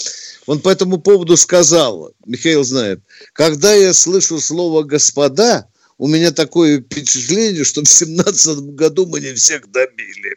Он 0.45 0.59
по 0.59 0.69
этому 0.69 0.99
поводу 0.99 1.37
сказал, 1.37 2.11
Михаил 2.25 2.63
знает, 2.63 3.01
когда 3.33 3.73
я 3.73 3.93
слышу 3.93 4.39
слово 4.39 4.83
«господа», 4.83 5.67
у 5.97 6.07
меня 6.07 6.31
такое 6.31 6.81
впечатление, 6.81 7.63
что 7.63 7.81
в 7.81 7.87
семнадцатом 7.87 8.75
году 8.75 9.05
мы 9.05 9.21
не 9.21 9.33
всех 9.33 9.71
добили. 9.71 10.35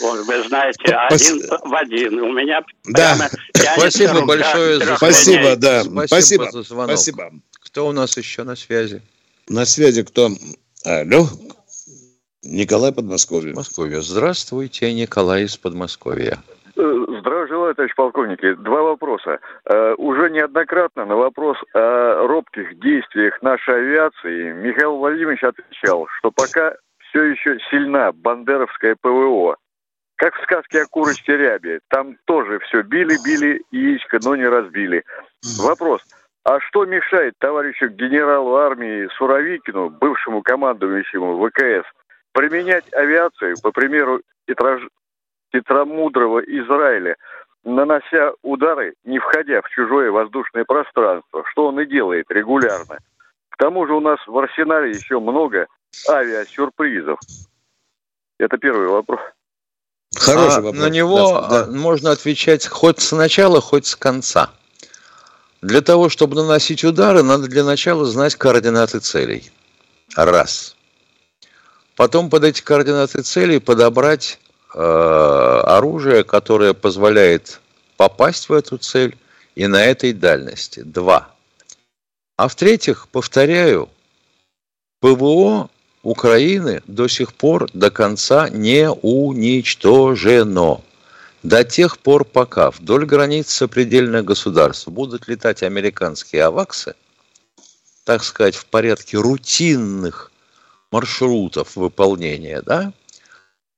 Вот, 0.00 0.26
вы 0.26 0.46
знаете, 0.48 0.94
один 1.08 1.46
в 1.48 1.74
один. 1.74 2.20
У 2.20 2.32
меня 2.32 2.62
да. 2.84 3.30
Спасибо 3.76 4.24
большое 4.26 4.78
за 4.78 4.96
Спасибо, 4.96 5.56
да. 5.56 5.82
Спасибо, 5.82 6.06
Спасибо 6.06 6.50
за 6.50 6.62
звонок. 6.62 6.96
Спасибо. 6.96 7.32
Кто 7.64 7.88
у 7.88 7.92
нас 7.92 8.16
еще 8.16 8.44
на 8.44 8.54
связи? 8.54 9.02
На 9.48 9.64
связи 9.64 10.02
кто? 10.02 10.30
Алло. 10.84 11.28
Николай 12.42 12.92
Подмосковье. 12.92 13.50
Подмосковье. 13.50 14.02
Здравствуйте, 14.02 14.92
Николай 14.92 15.44
из 15.44 15.56
Подмосковья. 15.56 16.42
Здравия 16.78 17.48
желаю, 17.48 17.74
товарищ 17.74 17.92
полковники. 17.96 18.54
Два 18.54 18.82
вопроса. 18.82 19.40
Э, 19.64 19.94
уже 19.98 20.30
неоднократно 20.30 21.04
на 21.06 21.16
вопрос 21.16 21.56
о 21.74 22.24
робких 22.28 22.78
действиях 22.78 23.42
нашей 23.42 23.78
авиации 23.78 24.52
Михаил 24.52 24.96
Владимирович 24.98 25.42
отвечал, 25.42 26.06
что 26.18 26.30
пока 26.30 26.76
все 27.08 27.24
еще 27.24 27.58
сильна 27.68 28.12
бандеровская 28.12 28.96
ПВО. 29.00 29.56
Как 30.14 30.36
в 30.36 30.42
сказке 30.44 30.82
о 30.82 30.86
курочке 30.86 31.36
рябе. 31.36 31.80
Там 31.88 32.16
тоже 32.26 32.60
все 32.60 32.82
били-били 32.82 33.64
яичко, 33.72 34.20
но 34.22 34.36
не 34.36 34.46
разбили. 34.46 35.02
Вопрос. 35.60 36.02
А 36.44 36.60
что 36.60 36.84
мешает 36.84 37.34
товарищу 37.40 37.88
генералу 37.88 38.54
армии 38.54 39.08
Суровикину, 39.18 39.90
бывшему 39.90 40.42
командующему 40.42 41.44
ВКС, 41.44 41.90
применять 42.32 42.84
авиацию, 42.94 43.56
по 43.64 43.72
примеру 43.72 44.20
хитромудрого 45.54 46.40
Израиля, 46.40 47.16
нанося 47.64 48.32
удары, 48.42 48.94
не 49.04 49.18
входя 49.18 49.62
в 49.62 49.68
чужое 49.70 50.10
воздушное 50.10 50.64
пространство, 50.64 51.44
что 51.50 51.68
он 51.68 51.80
и 51.80 51.86
делает 51.86 52.26
регулярно. 52.30 52.98
К 53.50 53.56
тому 53.56 53.86
же 53.86 53.94
у 53.94 54.00
нас 54.00 54.18
в 54.26 54.36
арсенале 54.38 54.90
еще 54.90 55.18
много 55.20 55.66
авиасюрпризов. 56.08 57.18
Это 58.38 58.56
первый 58.56 58.88
вопрос. 58.88 59.20
Хороший 60.16 60.58
а 60.58 60.60
вопрос. 60.60 60.82
На 60.82 60.88
него 60.90 61.46
да, 61.48 61.66
да. 61.66 61.72
можно 61.72 62.12
отвечать 62.12 62.66
хоть 62.66 63.00
с 63.00 63.12
начала, 63.12 63.60
хоть 63.60 63.86
с 63.86 63.96
конца. 63.96 64.50
Для 65.60 65.80
того, 65.80 66.08
чтобы 66.08 66.36
наносить 66.36 66.84
удары, 66.84 67.22
надо 67.22 67.48
для 67.48 67.64
начала 67.64 68.04
знать 68.04 68.36
координаты 68.36 69.00
целей. 69.00 69.50
Раз. 70.14 70.76
Потом 71.96 72.30
под 72.30 72.44
эти 72.44 72.62
координаты 72.62 73.22
целей 73.22 73.58
подобрать 73.58 74.38
оружие, 74.74 76.24
которое 76.24 76.74
позволяет 76.74 77.60
попасть 77.96 78.48
в 78.48 78.52
эту 78.52 78.78
цель 78.78 79.16
и 79.54 79.66
на 79.66 79.84
этой 79.84 80.12
дальности. 80.12 80.80
Два. 80.80 81.30
А 82.36 82.48
в-третьих, 82.48 83.08
повторяю, 83.08 83.88
ПВО 85.00 85.70
Украины 86.02 86.82
до 86.86 87.08
сих 87.08 87.34
пор 87.34 87.68
до 87.72 87.90
конца 87.90 88.48
не 88.48 88.90
уничтожено. 88.90 90.80
До 91.42 91.64
тех 91.64 91.98
пор, 91.98 92.24
пока 92.24 92.70
вдоль 92.70 93.04
границ 93.04 93.50
сопредельных 93.50 94.24
государств 94.24 94.88
будут 94.88 95.28
летать 95.28 95.62
американские 95.62 96.44
аваксы, 96.44 96.94
так 98.04 98.24
сказать, 98.24 98.56
в 98.56 98.66
порядке 98.66 99.18
рутинных 99.18 100.32
маршрутов 100.90 101.76
выполнения, 101.76 102.62
да, 102.62 102.92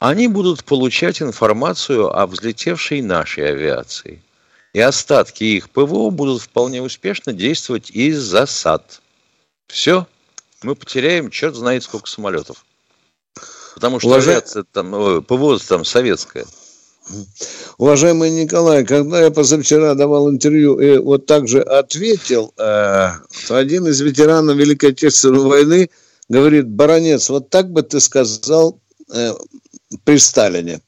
они 0.00 0.28
будут 0.28 0.64
получать 0.64 1.22
информацию 1.22 2.10
о 2.10 2.26
взлетевшей 2.26 3.02
нашей 3.02 3.50
авиации. 3.50 4.22
И 4.72 4.80
остатки 4.80 5.44
их 5.44 5.68
ПВО 5.70 6.10
будут 6.10 6.42
вполне 6.42 6.80
успешно 6.80 7.32
действовать 7.32 7.90
из 7.90 8.18
засад. 8.18 9.02
Все, 9.66 10.06
мы 10.62 10.74
потеряем 10.74 11.30
черт 11.30 11.54
знает 11.54 11.82
сколько 11.84 12.08
самолетов. 12.08 12.64
Потому 13.74 14.00
что 14.00 14.08
Уважай... 14.08 14.36
авиация 14.36 14.64
там, 14.72 15.22
ПВО 15.22 15.58
там 15.58 15.84
советская. 15.84 16.46
Уважаемый 17.76 18.30
Николай, 18.30 18.84
когда 18.84 19.20
я 19.20 19.30
позавчера 19.30 19.94
давал 19.94 20.30
интервью 20.30 20.78
и 20.78 20.96
вот 20.96 21.26
так 21.26 21.46
же 21.48 21.60
ответил, 21.60 22.54
э, 22.56 23.10
один 23.48 23.86
из 23.86 24.00
ветеранов 24.00 24.56
Великой 24.56 24.90
Отечественной 24.90 25.40
войны 25.40 25.90
говорит, 26.28 26.68
баронец, 26.68 27.28
вот 27.28 27.50
так 27.50 27.70
бы 27.70 27.82
ты 27.82 28.00
сказал 28.00 28.78
э, 29.12 29.32
при 30.04 30.18
Сталине. 30.18 30.80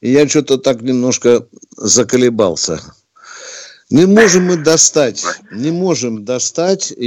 И 0.00 0.12
я 0.12 0.28
что-то 0.28 0.58
так 0.58 0.80
немножко 0.82 1.46
заколебался. 1.76 2.80
Не 3.90 4.06
можем 4.06 4.46
мы 4.46 4.56
достать, 4.56 5.24
не 5.52 5.72
можем 5.72 6.24
достать, 6.24 6.92
и, 6.92 7.04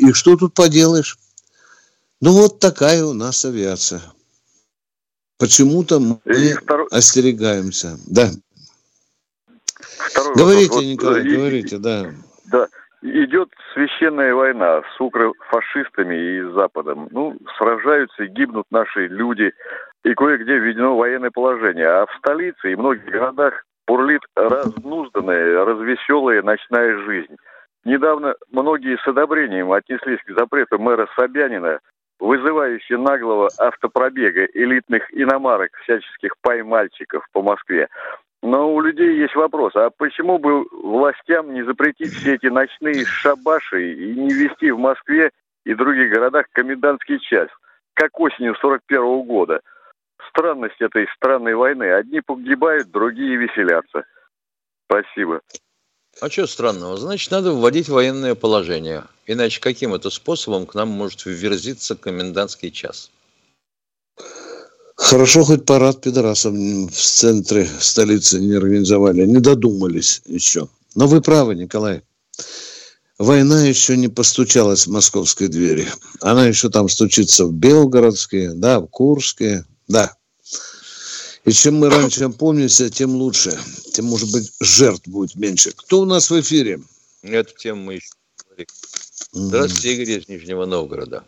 и, 0.00 0.08
и 0.08 0.12
что 0.12 0.36
тут 0.36 0.54
поделаешь? 0.54 1.18
Ну 2.20 2.32
вот 2.32 2.58
такая 2.58 3.04
у 3.04 3.12
нас 3.12 3.44
авиация. 3.44 4.02
Почему-то 5.38 6.00
мы 6.00 6.18
второй... 6.60 6.88
остерегаемся. 6.90 7.98
Да. 8.06 8.30
Второй 10.10 10.34
говорите, 10.34 10.68
вопрос. 10.68 10.84
Николай, 10.84 11.22
вот, 11.22 11.32
говорите, 11.32 11.78
да. 11.78 12.14
Да 12.46 12.68
идет 13.04 13.50
священная 13.74 14.34
война 14.34 14.82
с 14.96 15.00
укрофашистами 15.00 16.14
и 16.14 16.40
Западом. 16.52 17.08
Ну, 17.10 17.36
сражаются 17.58 18.24
и 18.24 18.28
гибнут 18.28 18.66
наши 18.70 19.06
люди, 19.08 19.52
и 20.04 20.14
кое-где 20.14 20.58
введено 20.58 20.96
военное 20.96 21.30
положение. 21.30 21.86
А 21.86 22.06
в 22.06 22.14
столице 22.18 22.72
и 22.72 22.76
многих 22.76 23.04
городах 23.04 23.64
бурлит 23.86 24.22
разнузданная, 24.34 25.64
развеселая 25.64 26.42
ночная 26.42 26.98
жизнь. 27.04 27.36
Недавно 27.84 28.34
многие 28.50 28.96
с 28.96 29.06
одобрением 29.06 29.70
отнеслись 29.72 30.20
к 30.24 30.38
запрету 30.38 30.78
мэра 30.78 31.06
Собянина, 31.14 31.80
вызывающий 32.18 32.96
наглого 32.96 33.50
автопробега 33.58 34.46
элитных 34.54 35.02
иномарок 35.12 35.76
всяческих 35.82 36.32
поймальчиков 36.40 37.26
по 37.32 37.42
Москве. 37.42 37.88
Но 38.44 38.74
у 38.74 38.80
людей 38.82 39.16
есть 39.16 39.34
вопрос, 39.34 39.74
а 39.74 39.88
почему 39.88 40.38
бы 40.38 40.66
властям 40.70 41.54
не 41.54 41.64
запретить 41.64 42.12
все 42.12 42.34
эти 42.34 42.48
ночные 42.48 43.06
шабаши 43.06 43.94
и 43.94 44.14
не 44.14 44.34
вести 44.34 44.70
в 44.70 44.78
Москве 44.78 45.30
и 45.64 45.72
других 45.72 46.12
городах 46.12 46.44
комендантский 46.52 47.20
час, 47.20 47.48
как 47.94 48.20
осенью 48.20 48.54
41 48.56 49.00
-го 49.00 49.22
года? 49.24 49.62
Странность 50.28 50.78
этой 50.78 51.08
странной 51.16 51.54
войны. 51.54 51.90
Одни 51.90 52.20
погибают, 52.20 52.90
другие 52.90 53.36
веселятся. 53.36 54.04
Спасибо. 54.84 55.40
А 56.20 56.28
что 56.28 56.46
странного? 56.46 56.98
Значит, 56.98 57.30
надо 57.30 57.52
вводить 57.52 57.88
военное 57.88 58.34
положение. 58.34 59.04
Иначе 59.24 59.58
каким 59.58 59.94
это 59.94 60.10
способом 60.10 60.66
к 60.66 60.74
нам 60.74 60.88
может 60.88 61.24
вверзиться 61.24 61.96
комендантский 61.96 62.70
час? 62.70 63.10
Хорошо, 64.94 65.44
хоть 65.44 65.64
парад 65.64 66.00
пидорасов 66.00 66.54
в 66.54 66.90
центре 66.92 67.68
столицы 67.80 68.40
не 68.40 68.54
организовали, 68.54 69.26
не 69.26 69.40
додумались 69.40 70.22
еще. 70.26 70.68
Но 70.94 71.08
вы 71.08 71.20
правы, 71.20 71.56
Николай. 71.56 72.02
Война 73.18 73.64
еще 73.64 73.96
не 73.96 74.08
постучалась 74.08 74.86
в 74.86 74.90
московской 74.90 75.48
двери. 75.48 75.88
Она 76.20 76.46
еще 76.46 76.68
там 76.68 76.88
стучится 76.88 77.46
в 77.46 77.52
Белгородские, 77.52 78.54
да, 78.54 78.80
в 78.80 78.86
Курские, 78.86 79.64
да. 79.88 80.14
И 81.44 81.52
чем 81.52 81.76
мы 81.76 81.90
раньше 81.90 82.28
помнимся, 82.30 82.88
тем 82.88 83.14
лучше. 83.14 83.58
Тем, 83.92 84.06
может 84.06 84.32
быть, 84.32 84.52
жертв 84.60 85.06
будет 85.06 85.34
меньше. 85.36 85.72
Кто 85.76 86.00
у 86.00 86.04
нас 86.04 86.30
в 86.30 86.40
эфире? 86.40 86.80
Эту 87.22 87.54
тему 87.56 87.84
мы 87.84 87.94
еще 87.94 88.10
говорим. 88.44 88.66
Здравствуйте, 89.32 89.94
Игорь 89.94 90.20
из 90.20 90.28
Нижнего 90.28 90.64
Новгорода. 90.64 91.24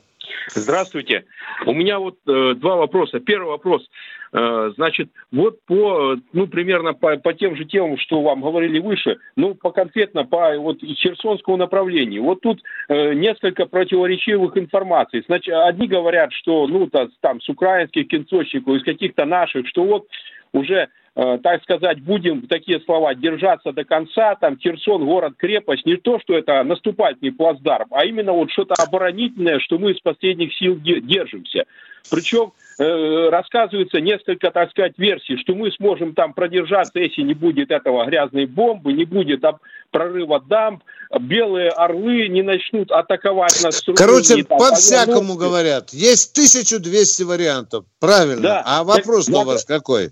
Здравствуйте. 0.55 1.25
У 1.65 1.73
меня 1.73 1.99
вот 1.99 2.17
э, 2.27 2.55
два 2.55 2.77
вопроса. 2.77 3.21
Первый 3.21 3.49
вопрос. 3.49 3.89
Э, 4.33 4.73
значит, 4.77 5.11
вот 5.33 5.61
по, 5.67 6.17
ну, 6.33 6.47
примерно 6.47 6.95
по, 6.95 7.17
по 7.17 7.33
тем 7.33 7.57
же 7.57 7.65
темам, 7.65 7.99
что 7.99 8.23
вам 8.23 8.43
говорили 8.43 8.79
выше, 8.79 9.19
ну, 9.35 9.55
по 9.55 9.71
конкретно 9.71 10.25
по 10.25 10.57
вот 10.59 10.81
Херсонскому 10.83 11.57
направлению. 11.57 12.23
Вот 12.23 12.41
тут 12.43 12.63
э, 12.89 13.15
несколько 13.15 13.67
противоречивых 13.67 14.57
информаций. 14.57 15.25
Значит, 15.27 15.55
одни 15.55 15.89
говорят, 15.89 16.33
что, 16.33 16.67
ну, 16.69 16.89
там, 17.21 17.41
с 17.41 17.49
украинских 17.49 18.09
кинцочников, 18.09 18.77
из 18.77 18.85
каких-то 18.85 19.25
наших, 19.25 19.67
что 19.69 19.85
вот 19.85 20.07
уже 20.53 20.89
так 21.17 21.63
сказать, 21.63 22.03
будем, 22.03 22.47
такие 22.47 22.79
слова, 22.81 23.15
держаться 23.15 23.73
до 23.73 23.85
конца, 23.85 24.35
там, 24.35 24.59
Херсон, 24.59 25.07
город-крепость, 25.07 25.87
не 25.87 25.97
то, 25.97 26.21
что 26.21 26.37
это 26.37 26.63
наступательный 26.63 27.33
плацдарм, 27.33 27.89
а 27.91 28.05
именно 28.05 28.33
вот 28.33 28.51
что-то 28.51 28.75
оборонительное, 28.75 29.59
что 29.61 29.79
мы 29.79 29.93
из 29.93 30.01
последних 30.01 30.55
сил 30.55 30.79
держимся. 30.79 31.65
Причем 32.11 32.53
э, 32.79 33.29
рассказывается 33.31 34.01
несколько, 34.01 34.51
так 34.51 34.71
сказать, 34.71 34.95
версий, 34.99 35.37
что 35.39 35.55
мы 35.55 35.71
сможем 35.73 36.15
там 36.15 36.33
продержаться, 36.35 36.99
если 36.99 37.23
не 37.23 37.35
будет 37.35 37.71
этого 37.71 38.05
грязной 38.07 38.47
бомбы, 38.47 38.93
не 38.93 39.05
будет 39.05 39.43
прорыва 39.91 40.41
дамб, 40.41 40.83
белые 41.21 41.71
орлы 41.71 42.29
не 42.29 42.43
начнут 42.43 42.91
атаковать 42.91 43.63
нас. 43.63 43.83
Короче, 43.97 44.45
по-всякому 44.45 45.37
говорят. 45.37 45.91
Есть 45.91 46.33
1200 46.33 47.23
вариантов. 47.23 47.85
Правильно. 48.01 48.43
Да. 48.43 48.63
А 48.65 48.85
вопрос 48.85 49.29
у 49.29 49.45
вас 49.45 49.65
какой? 49.65 50.11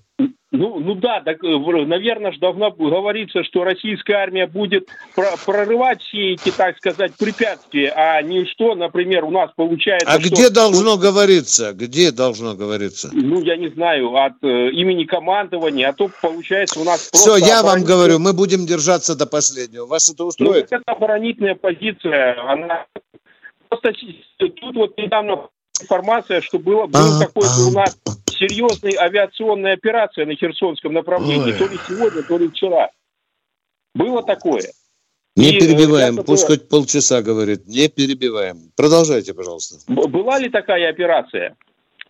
Ну, 0.57 0.79
ну 0.79 0.95
да, 0.95 1.21
так, 1.21 1.43
э, 1.43 1.85
наверное, 1.85 2.31
же 2.31 2.39
должно 2.39 2.71
говориться, 2.71 3.43
что 3.43 3.65
российская 3.65 4.15
армия 4.15 4.47
будет 4.47 4.89
прорывать 5.45 6.01
все 6.03 6.35
эти, 6.35 6.53
так 6.53 6.77
сказать, 6.77 7.13
препятствия, 7.19 7.91
а 7.91 8.23
не 8.23 8.47
что, 8.47 8.77
например, 8.77 9.25
у 9.25 9.33
нас 9.33 9.51
получается... 9.57 10.09
А 10.09 10.21
что... 10.21 10.29
где 10.29 10.51
должно 10.51 10.97
говориться? 10.97 11.73
Где 11.87 12.11
должно 12.11 12.55
говориться? 12.55 13.11
Ну, 13.13 13.41
я 13.43 13.57
не 13.57 13.69
знаю, 13.69 14.15
от 14.17 14.35
э, 14.43 14.71
имени 14.71 15.05
командования, 15.05 15.89
а 15.89 15.93
то 15.93 16.11
получается 16.21 16.81
у 16.81 16.85
нас 16.85 17.09
просто... 17.09 17.19
Все, 17.19 17.37
я 17.37 17.61
оборонительная... 17.61 17.73
вам 17.73 17.85
говорю, 17.85 18.19
мы 18.19 18.33
будем 18.33 18.67
держаться 18.67 19.17
до 19.17 19.27
последнего. 19.27 19.87
Вас 19.87 20.09
это 20.09 20.25
устроит? 20.25 20.71
Ну, 20.71 20.77
это 20.79 20.83
оборонительная 20.87 21.55
позиция, 21.55 22.41
она... 22.51 22.87
Просто 23.69 23.93
тут 24.39 24.75
вот 24.77 24.97
недавно 24.97 25.49
информация, 25.81 26.41
что 26.41 26.59
было, 26.59 26.87
был 26.87 27.19
какой-то 27.19 27.69
у 27.69 27.73
нас 27.73 27.97
серьезная 28.31 28.93
авиационная 28.99 29.75
операция 29.75 30.27
на 30.27 30.35
Херсонском 30.35 30.93
направлении, 30.93 31.53
Ой. 31.53 31.59
то 31.59 31.67
ли 31.67 31.79
сегодня, 31.89 32.23
то 32.23 32.39
ли 32.39 32.49
вчера. 32.49 32.91
Было 33.95 34.23
такое. 34.23 34.63
Не 35.37 35.51
и, 35.51 35.57
э, 35.57 35.61
перебиваем, 35.61 36.17
пусть 36.25 36.47
хоть 36.47 36.69
полчаса 36.69 37.23
говорит, 37.23 37.67
не 37.67 37.89
перебиваем. 37.89 38.71
Продолжайте, 38.77 39.35
пожалуйста. 39.35 39.77
Была 39.89 40.39
ли 40.39 40.49
такая 40.49 40.89
операция? 40.89 41.57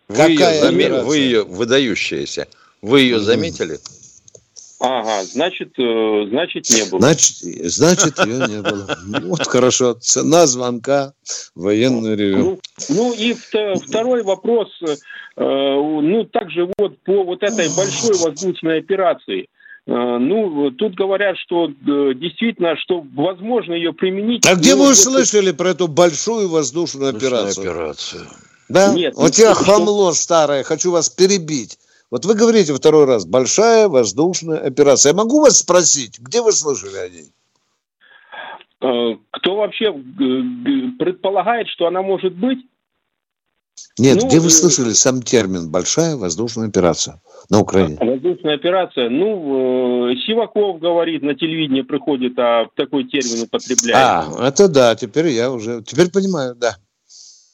Вы 0.09 0.17
Какая 0.17 0.71
ее, 0.71 0.87
операция? 0.87 1.05
Вы 1.05 1.17
ее 1.19 1.45
выдающаяся. 1.45 2.47
Вы 2.83 3.01
ее 3.01 3.21
заметили? 3.21 3.79
Ага, 4.81 5.25
значит, 5.25 5.73
э, 5.79 6.27
значит 6.29 6.69
не 6.69 6.91
было. 6.91 7.01
Значит, 7.01 7.37
значит 7.71 8.19
ее 8.19 8.47
не 8.49 8.61
было. 8.61 8.99
Вот 9.23 9.47
хорошо. 9.47 9.95
Цена 9.95 10.47
звонка 10.47 11.15
военную 11.55 12.17
ревю. 12.17 12.37
Ну, 12.37 12.61
ну 12.91 13.15
и 13.15 13.35
второй 13.35 14.23
вопрос. 14.23 14.69
Э, 14.83 14.97
ну, 15.37 16.25
также 16.25 16.71
вот 16.77 16.99
по 17.03 17.25
вот 17.25 17.43
этой 17.43 17.75
большой 17.75 18.17
воздушной 18.19 18.81
операции. 18.81 19.49
Э, 19.87 20.19
ну, 20.19 20.71
тут 20.73 20.95
говорят, 20.95 21.39
что 21.39 21.69
действительно, 21.69 22.77
что 22.77 23.07
возможно 23.15 23.73
ее 23.73 23.95
применить. 23.95 24.47
А 24.47 24.55
где 24.55 24.75
вы 24.75 24.91
услышали 24.91 25.53
про 25.53 25.71
эту 25.71 25.89
большую 25.89 26.51
воздушную 26.51 27.17
операцию? 27.17 27.71
операцию. 27.71 28.27
Да? 28.69 28.95
Нет. 28.95 29.15
Вот 29.17 29.35
я 29.35 29.55
хамло 29.55 30.13
старое, 30.13 30.63
хочу 30.63 30.91
вас 30.91 31.09
перебить. 31.09 31.79
Вот 32.11 32.25
вы 32.25 32.35
говорите 32.35 32.75
второй 32.75 33.07
раз, 33.07 33.27
большая 33.27 33.89
воздушная 33.89 34.59
операция. 34.59 35.11
Я 35.11 35.17
могу 35.17 35.41
вас 35.41 35.59
спросить, 35.59 36.21
где 36.21 36.43
вы 36.43 36.53
слышали 36.53 36.97
о 36.97 37.09
ней? 37.09 37.33
Э, 38.85 39.17
кто 39.31 39.57
вообще 39.57 39.87
э, 39.87 39.93
предполагает, 40.99 41.69
что 41.69 41.87
она 41.87 42.03
может 42.03 42.35
быть? 42.35 42.59
Нет, 43.99 44.19
ну, 44.21 44.29
где 44.29 44.41
вы 44.41 44.49
э, 44.49 44.51
слышали 44.51 44.93
сам 44.93 45.23
термин 45.23 45.71
«большая 45.71 46.17
воздушная 46.17 46.69
операция» 46.69 47.21
на 47.49 47.61
Украине? 47.61 47.97
Воздушная 48.01 48.57
операция. 48.57 49.09
Ну, 49.09 50.15
Сиваков 50.27 50.81
говорит, 50.81 51.23
на 51.23 51.35
телевидении 51.35 51.83
приходит, 51.83 52.39
а 52.39 52.67
такой 52.77 53.05
термин 53.05 53.45
употребляет. 53.45 53.97
А, 53.97 54.49
это 54.49 54.69
да, 54.69 54.95
теперь 54.95 55.29
я 55.29 55.51
уже, 55.51 55.83
теперь 55.83 56.11
понимаю, 56.11 56.55
да. 56.55 56.77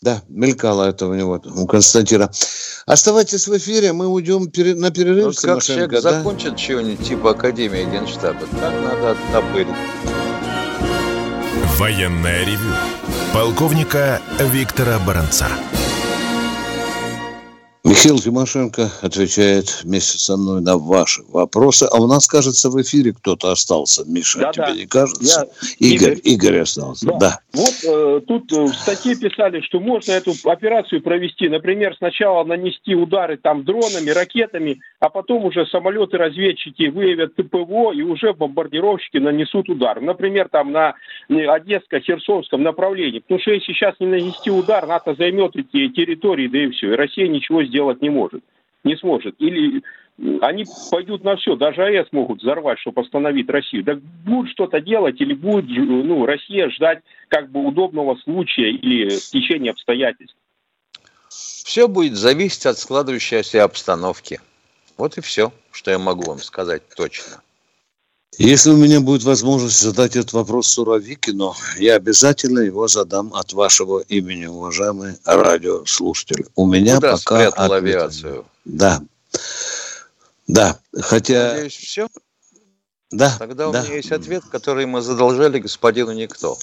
Да, 0.02 0.22
мелькало 0.28 0.84
это 0.84 1.06
у 1.06 1.14
него, 1.14 1.42
у 1.44 1.66
Константина. 1.66 2.30
Оставайтесь 2.86 3.46
в 3.46 3.56
эфире, 3.58 3.92
мы 3.92 4.06
уйдем 4.06 4.50
на 4.80 4.90
перерыв. 4.90 5.26
Ну, 5.26 5.32
как 5.42 5.62
человек 5.62 5.90
да? 5.90 6.00
закончит 6.00 6.56
чего-нибудь 6.56 7.06
типа 7.06 7.32
Академии 7.32 7.84
Генштаба, 7.84 8.40
так 8.58 8.72
надо 8.82 9.10
оттопырить. 9.10 9.68
Военная 11.76 12.46
ревю. 12.46 12.74
Полковника 13.34 14.22
Виктора 14.38 14.98
Баранца. 15.00 15.48
Михаил 17.82 18.18
Тимошенко 18.18 18.90
отвечает 19.00 19.82
вместе 19.84 20.18
со 20.18 20.36
мной 20.36 20.60
на 20.60 20.76
ваши 20.76 21.22
вопросы. 21.28 21.88
А 21.90 21.98
у 21.98 22.06
нас, 22.06 22.26
кажется, 22.26 22.68
в 22.68 22.80
эфире 22.82 23.14
кто-то 23.14 23.50
остался. 23.50 24.04
Миша, 24.06 24.38
да, 24.38 24.52
тебе 24.52 24.66
да. 24.66 24.72
не 24.72 24.86
кажется? 24.86 25.48
Я... 25.78 25.94
Игорь, 25.94 26.12
Игорь, 26.12 26.20
Игорь 26.24 26.58
остался. 26.60 27.06
Да. 27.06 27.18
да. 27.18 27.38
Вот 27.54 27.74
э, 27.82 28.20
тут 28.28 28.52
э, 28.52 28.64
в 28.64 28.74
статье 28.74 29.16
писали, 29.16 29.62
что 29.62 29.80
можно 29.80 30.12
эту 30.12 30.34
операцию 30.44 31.00
провести. 31.00 31.48
Например, 31.48 31.96
сначала 31.96 32.44
нанести 32.44 32.94
удары 32.94 33.38
там 33.38 33.64
дронами, 33.64 34.10
ракетами, 34.10 34.80
а 34.98 35.08
потом 35.08 35.46
уже 35.46 35.64
самолеты-разведчики 35.64 36.88
выявят 36.88 37.34
ТПВО 37.36 37.92
и 37.92 38.02
уже 38.02 38.34
бомбардировщики 38.34 39.16
нанесут 39.16 39.70
удар. 39.70 40.02
Например, 40.02 40.50
там 40.50 40.72
на 40.72 40.96
Одесско-Херсонском 41.30 42.58
направлении. 42.58 43.20
Потому 43.20 43.40
что 43.40 43.52
если 43.52 43.72
сейчас 43.72 43.94
не 44.00 44.06
нанести 44.06 44.50
удар, 44.50 44.86
НАТО 44.86 45.14
займет 45.14 45.56
эти 45.56 45.88
территории, 45.88 46.48
да 46.48 46.58
и 46.58 46.70
все. 46.72 46.92
И 46.92 46.96
Россия 46.96 47.26
ничего 47.26 47.69
сделать 47.70 48.02
не 48.02 48.10
может, 48.10 48.44
не 48.84 48.96
сможет. 48.96 49.34
Или 49.38 49.82
они 50.42 50.66
пойдут 50.90 51.24
на 51.24 51.36
все, 51.36 51.56
даже 51.56 51.82
АЭС 51.82 52.08
могут 52.12 52.42
взорвать, 52.42 52.78
чтобы 52.78 53.02
остановить 53.02 53.48
Россию. 53.48 53.84
Так 53.84 54.00
будут 54.00 54.50
что-то 54.50 54.80
делать 54.80 55.20
или 55.20 55.32
будет 55.32 55.66
ну, 55.66 56.26
Россия 56.26 56.68
ждать 56.70 57.00
как 57.28 57.50
бы 57.50 57.64
удобного 57.64 58.16
случая 58.16 58.70
или 58.70 59.08
течения 59.08 59.70
обстоятельств? 59.70 60.36
Все 61.28 61.88
будет 61.88 62.14
зависеть 62.16 62.66
от 62.66 62.76
складывающейся 62.78 63.64
обстановки. 63.64 64.40
Вот 64.98 65.16
и 65.16 65.20
все, 65.20 65.52
что 65.70 65.90
я 65.90 65.98
могу 65.98 66.22
вам 66.22 66.38
сказать 66.38 66.82
точно. 66.94 67.40
Если 68.38 68.70
у 68.70 68.76
меня 68.76 69.00
будет 69.00 69.24
возможность 69.24 69.80
задать 69.80 70.16
этот 70.16 70.32
вопрос 70.32 70.68
Суровикину, 70.68 71.54
я 71.78 71.96
обязательно 71.96 72.60
его 72.60 72.88
задам 72.88 73.34
от 73.34 73.52
вашего 73.52 74.00
имени, 74.00 74.46
уважаемый 74.46 75.16
радиослушатель. 75.24 76.46
У 76.54 76.66
меня 76.66 76.96
Куда 76.96 77.12
пока... 77.12 77.36
Спрятал 77.36 77.72
авиацию? 77.72 78.46
Да. 78.64 79.02
Да, 80.46 80.78
хотя... 81.00 81.52
Надеюсь, 81.54 81.76
все? 81.76 82.08
Да. 83.10 83.36
Тогда 83.38 83.70
да. 83.70 83.80
у 83.80 83.84
меня 83.84 83.96
есть 83.96 84.12
ответ, 84.12 84.44
который 84.50 84.86
мы 84.86 85.02
задолжали 85.02 85.58
господину 85.58 86.12
Никто. 86.12 86.56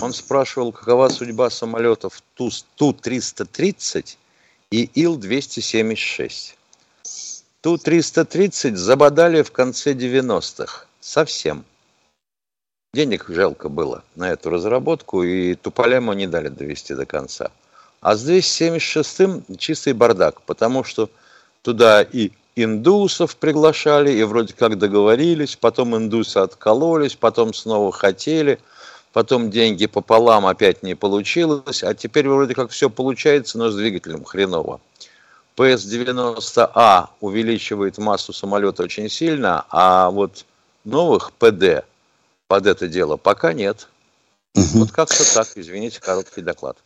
Он 0.00 0.12
спрашивал, 0.14 0.72
какова 0.72 1.10
судьба 1.10 1.50
самолетов 1.50 2.22
Ту-330 2.34 4.16
и 4.70 4.90
Ил-276. 4.94 6.54
Ту-330 7.60 8.74
забодали 8.76 9.42
в 9.42 9.52
конце 9.52 9.92
90-х. 9.92 10.85
Совсем. 11.06 11.64
Денег 12.92 13.26
жалко 13.28 13.68
было 13.68 14.02
на 14.16 14.28
эту 14.28 14.50
разработку, 14.50 15.22
и 15.22 15.54
Туполему 15.54 16.12
не 16.14 16.26
дали 16.26 16.48
довести 16.48 16.96
до 16.96 17.06
конца. 17.06 17.52
А 18.00 18.16
с 18.16 18.28
276-м 18.28 19.44
чистый 19.56 19.92
бардак, 19.92 20.42
потому 20.42 20.82
что 20.82 21.08
туда 21.62 22.02
и 22.02 22.32
индусов 22.56 23.36
приглашали, 23.36 24.10
и 24.10 24.24
вроде 24.24 24.52
как 24.52 24.78
договорились, 24.78 25.54
потом 25.54 25.96
индусы 25.96 26.38
откололись, 26.38 27.14
потом 27.14 27.54
снова 27.54 27.92
хотели, 27.92 28.58
потом 29.12 29.48
деньги 29.48 29.86
пополам 29.86 30.44
опять 30.44 30.82
не 30.82 30.96
получилось, 30.96 31.84
а 31.84 31.94
теперь 31.94 32.28
вроде 32.28 32.54
как 32.54 32.70
все 32.70 32.90
получается, 32.90 33.58
но 33.58 33.70
с 33.70 33.76
двигателем 33.76 34.24
хреново. 34.24 34.80
ПС-90А 35.56 37.10
увеличивает 37.20 37.96
массу 37.98 38.32
самолета 38.32 38.82
очень 38.82 39.08
сильно, 39.08 39.64
а 39.70 40.10
вот 40.10 40.44
новых 40.86 41.32
ПД 41.32 41.84
под 42.48 42.66
это 42.66 42.88
дело 42.88 43.16
пока 43.16 43.52
нет. 43.52 43.88
Угу. 44.54 44.64
Вот 44.74 44.92
как-то 44.92 45.22
так, 45.34 45.48
извините, 45.56 46.00
короткий 46.00 46.40
доклад. 46.40 46.78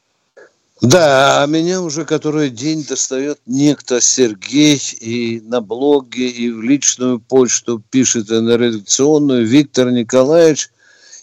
Да, 0.80 1.42
а 1.42 1.46
меня 1.46 1.82
уже 1.82 2.06
который 2.06 2.48
день 2.48 2.84
достает 2.84 3.38
некто 3.44 4.00
Сергей 4.00 4.80
и 5.00 5.40
на 5.42 5.60
блоге, 5.60 6.28
и 6.28 6.50
в 6.50 6.62
личную 6.62 7.20
почту 7.20 7.82
пишет, 7.90 8.30
и 8.30 8.40
на 8.40 8.56
редакционную. 8.56 9.46
Виктор 9.46 9.90
Николаевич, 9.90 10.70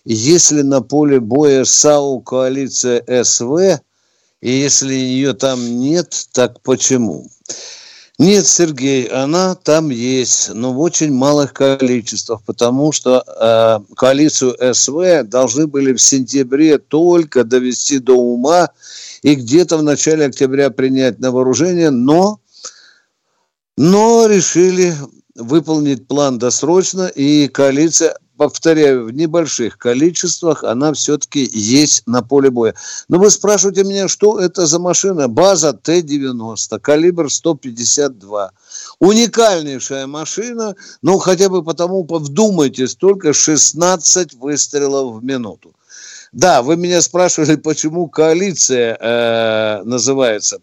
если 0.05 0.61
на 0.61 0.81
поле 0.81 1.19
боя 1.19 1.65
САУ 1.65 2.21
коалиция 2.21 3.03
СВ, 3.23 3.81
и 4.41 4.51
если 4.51 4.93
ее 4.93 5.33
там 5.33 5.79
нет, 5.79 6.27
так 6.33 6.61
почему? 6.61 7.27
Нет, 8.19 8.47
Сергей, 8.47 9.05
она 9.05 9.53
там 9.53 9.91
есть, 9.91 10.49
но 10.51 10.73
в 10.73 10.79
очень 10.79 11.13
малых 11.13 11.53
количествах, 11.53 12.41
потому 12.43 12.91
что 12.91 13.23
э, 13.23 13.93
коалицию 13.95 14.55
СВ 14.73 15.23
должны 15.23 15.67
были 15.67 15.93
в 15.93 16.01
сентябре 16.01 16.79
только 16.79 17.43
довести 17.43 17.99
до 17.99 18.13
ума 18.13 18.71
и 19.21 19.35
где-то 19.35 19.77
в 19.77 19.83
начале 19.83 20.25
октября 20.25 20.71
принять 20.71 21.19
на 21.19 21.31
вооружение, 21.31 21.91
но, 21.91 22.39
но 23.77 24.25
решили 24.25 24.95
выполнить 25.35 26.07
план 26.07 26.39
досрочно, 26.39 27.05
и 27.09 27.47
коалиция 27.47 28.17
повторяю, 28.37 29.05
в 29.05 29.11
небольших 29.11 29.77
количествах 29.77 30.63
она 30.63 30.93
все-таки 30.93 31.49
есть 31.51 32.03
на 32.05 32.21
поле 32.21 32.49
боя. 32.49 32.75
Но 33.07 33.17
вы 33.17 33.29
спрашиваете 33.31 33.83
меня, 33.83 34.07
что 34.07 34.39
это 34.39 34.65
за 34.67 34.79
машина? 34.79 35.27
База 35.27 35.73
Т-90, 35.73 36.79
калибр 36.79 37.31
152. 37.31 38.51
Уникальнейшая 38.99 40.07
машина, 40.07 40.75
ну 41.01 41.17
хотя 41.17 41.49
бы 41.49 41.63
потому, 41.63 42.03
вдумайтесь, 42.03 42.95
только 42.95 43.33
16 43.33 44.35
выстрелов 44.35 45.17
в 45.17 45.23
минуту. 45.23 45.73
Да, 46.31 46.61
вы 46.61 46.77
меня 46.77 47.01
спрашивали, 47.01 47.55
почему 47.63 48.07
коалиция 48.07 48.97
э, 48.99 49.83
называется. 49.83 50.59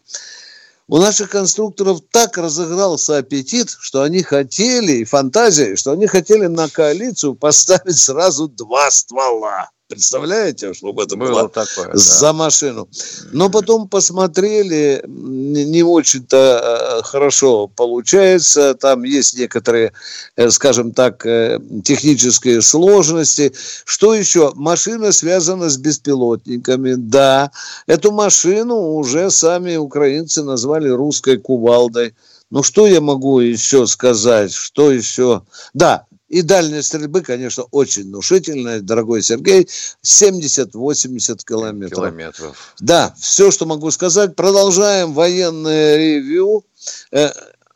У 0.87 0.99
наших 0.99 1.31
конструкторов 1.31 2.01
так 2.11 2.37
разыгрался 2.37 3.17
аппетит, 3.17 3.75
что 3.81 4.03
они 4.03 4.23
хотели, 4.23 4.93
и 4.93 5.05
фантазия, 5.05 5.77
что 5.77 5.93
они 5.93 6.07
хотели 6.07 6.47
на 6.47 6.69
коалицию 6.69 7.37
поставить 7.37 7.97
сразу 7.97 8.49
два 8.49 8.91
ствола. 8.91 9.71
Представляете, 9.95 10.75
чтобы 10.75 11.05
это 11.05 11.17
было, 11.17 11.31
было 11.31 11.49
такое, 11.49 11.91
за 11.95 12.27
да. 12.27 12.33
машину. 12.33 12.89
Но 13.33 13.49
потом 13.49 13.89
посмотрели, 13.89 15.03
не 15.07 15.83
очень-то 15.83 16.99
э, 16.99 17.03
хорошо 17.05 17.69
получается. 17.69 18.75
Там 18.75 19.05
есть 19.05 19.39
некоторые, 19.39 19.93
э, 20.37 20.51
скажем 20.51 20.93
так, 20.93 21.25
э, 21.25 21.61
технические 21.85 22.61
сложности. 22.61 23.53
Что 23.85 24.15
еще? 24.15 24.53
Машина 24.55 25.13
связана 25.13 25.71
с 25.71 25.77
беспилотниками. 25.77 26.95
Да, 26.95 27.53
эту 27.87 28.11
машину 28.11 28.95
уже 28.95 29.31
сами 29.31 29.77
украинцы 29.77 30.43
назвали 30.43 30.89
русской 30.89 31.39
кувалдой. 31.39 32.15
Ну, 32.51 32.63
что 32.63 32.87
я 32.87 33.01
могу 33.01 33.41
еще 33.41 33.87
сказать? 33.87 34.53
Что 34.53 34.91
еще? 34.91 35.43
Да, 35.73 36.07
и 36.35 36.43
дальность 36.43 36.89
стрельбы, 36.89 37.23
конечно, 37.23 37.63
очень 37.71 38.03
внушительная, 38.09 38.81
дорогой 38.81 39.23
Сергей, 39.23 39.69
70-80 40.03 41.45
километров. 41.47 41.99
километров. 41.99 42.75
Да, 42.81 43.15
все, 43.17 43.53
что 43.53 43.67
могу 43.67 43.93
сказать. 43.93 44.35
Продолжаем 44.35 45.13
военное 45.13 45.97
ревью. 45.97 46.65
Э, 47.13 47.29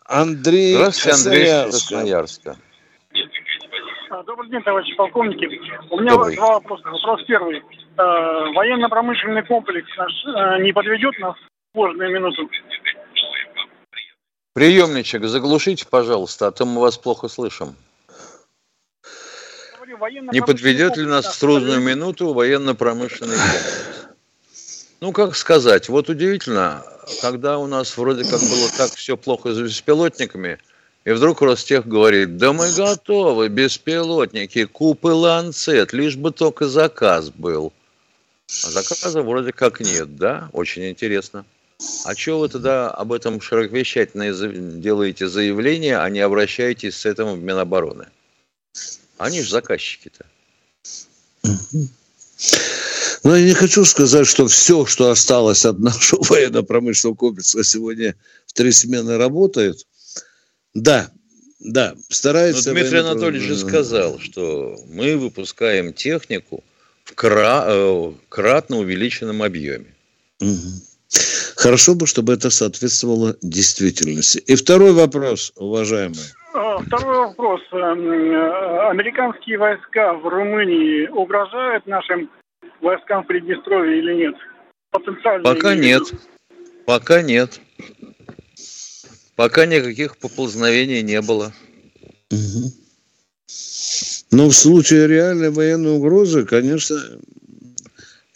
Андрей 0.04 0.74
Здравствуйте, 0.74 1.16
Андрей 1.16 1.70
Красноярска. 1.70 2.56
А, 4.10 4.22
добрый 4.24 4.50
день, 4.50 4.62
товарищи 4.62 4.96
полковники. 4.96 5.46
У 5.90 6.00
меня 6.00 6.14
Добрый. 6.14 6.34
два 6.34 6.54
вопроса. 6.54 6.82
Вопрос 6.88 7.20
первый. 7.28 7.58
Э, 7.58 7.62
военно-промышленный 8.56 9.46
комплекс 9.46 9.88
наш 9.96 10.12
э, 10.26 10.62
не 10.64 10.72
подведет 10.72 11.16
нас 11.20 11.36
в 11.36 11.76
сложную 11.76 12.12
минуту? 12.12 12.50
Приемничек 14.54 15.22
заглушите, 15.26 15.86
пожалуйста, 15.88 16.48
а 16.48 16.50
то 16.50 16.66
мы 16.66 16.80
вас 16.80 16.98
плохо 16.98 17.28
слышим. 17.28 17.76
Не 20.32 20.40
подведет 20.40 20.96
ли 20.96 21.04
нас 21.04 21.26
в 21.26 21.38
трудную 21.38 21.80
минуту 21.80 22.32
военно-промышленный 22.32 23.36
комплекс? 23.36 23.98
Ну, 25.00 25.12
как 25.12 25.36
сказать, 25.36 25.88
вот 25.88 26.08
удивительно, 26.08 26.84
когда 27.22 27.58
у 27.58 27.66
нас 27.66 27.96
вроде 27.96 28.24
как 28.24 28.40
было 28.40 28.68
так 28.76 28.90
все 28.94 29.16
плохо 29.16 29.54
с 29.54 29.60
беспилотниками, 29.60 30.58
и 31.04 31.10
вдруг 31.12 31.40
Ростех 31.40 31.86
говорит, 31.86 32.36
да 32.36 32.52
мы 32.52 32.70
готовы, 32.72 33.48
беспилотники, 33.48 34.64
купы 34.64 35.08
ланцет, 35.08 35.92
лишь 35.92 36.16
бы 36.16 36.32
только 36.32 36.66
заказ 36.66 37.30
был. 37.30 37.72
А 38.64 38.70
заказа 38.70 39.22
вроде 39.22 39.52
как 39.52 39.80
нет, 39.80 40.16
да? 40.16 40.50
Очень 40.52 40.88
интересно. 40.88 41.44
А 42.04 42.16
что 42.16 42.40
вы 42.40 42.48
тогда 42.48 42.90
об 42.90 43.12
этом 43.12 43.40
широковещательно 43.40 44.32
делаете 44.80 45.28
заявление, 45.28 45.98
а 45.98 46.10
не 46.10 46.20
обращаетесь 46.20 46.96
с 46.96 47.06
этим 47.06 47.34
в 47.34 47.42
Минобороны? 47.42 48.06
Они 49.18 49.42
же 49.42 49.50
заказчики-то. 49.50 50.24
Но 53.24 53.36
я 53.36 53.44
не 53.44 53.52
хочу 53.52 53.84
сказать, 53.84 54.26
что 54.26 54.46
все, 54.46 54.86
что 54.86 55.10
осталось 55.10 55.64
от 55.64 55.78
нашего 55.80 56.22
военно-промышленного 56.28 57.16
комплекса 57.16 57.64
сегодня 57.64 58.14
в 58.46 58.52
три 58.52 58.72
смены 58.72 59.18
работает. 59.18 59.86
Да, 60.72 61.10
да, 61.58 61.96
старается... 62.08 62.68
Но 62.68 62.74
Дмитрий 62.74 62.98
Анатольевич 62.98 63.48
же 63.48 63.56
сказал, 63.56 64.20
что 64.20 64.78
мы 64.86 65.16
выпускаем 65.16 65.92
технику 65.92 66.62
в 67.04 67.14
кра... 67.14 67.64
Э, 67.66 68.12
кратно 68.28 68.78
увеличенном 68.78 69.42
объеме. 69.42 69.94
Хорошо 71.58 71.96
бы, 71.96 72.06
чтобы 72.06 72.34
это 72.34 72.50
соответствовало 72.50 73.36
действительности. 73.42 74.38
И 74.38 74.54
второй 74.54 74.92
вопрос, 74.92 75.52
уважаемый. 75.56 76.22
А, 76.54 76.78
второй 76.78 77.26
вопрос. 77.26 77.60
Эм, 77.72 78.08
э, 78.08 78.88
американские 78.90 79.58
войска 79.58 80.14
в 80.14 80.28
Румынии 80.28 81.08
угрожают 81.08 81.84
нашим 81.88 82.30
войскам 82.80 83.24
в 83.24 83.26
Приднестровье 83.26 83.98
или 83.98 84.14
нет? 84.14 84.34
Потенциально 84.92 85.42
Пока 85.42 85.74
нет. 85.74 86.02
Пока 86.86 87.22
нет. 87.22 87.60
Пока 89.34 89.66
никаких 89.66 90.16
поползновений 90.16 91.02
не 91.02 91.20
было. 91.20 91.52
Угу. 92.30 92.70
Но 94.30 94.48
в 94.48 94.52
случае 94.52 95.08
реальной 95.08 95.50
военной 95.50 95.96
угрозы, 95.96 96.46
конечно, 96.46 97.00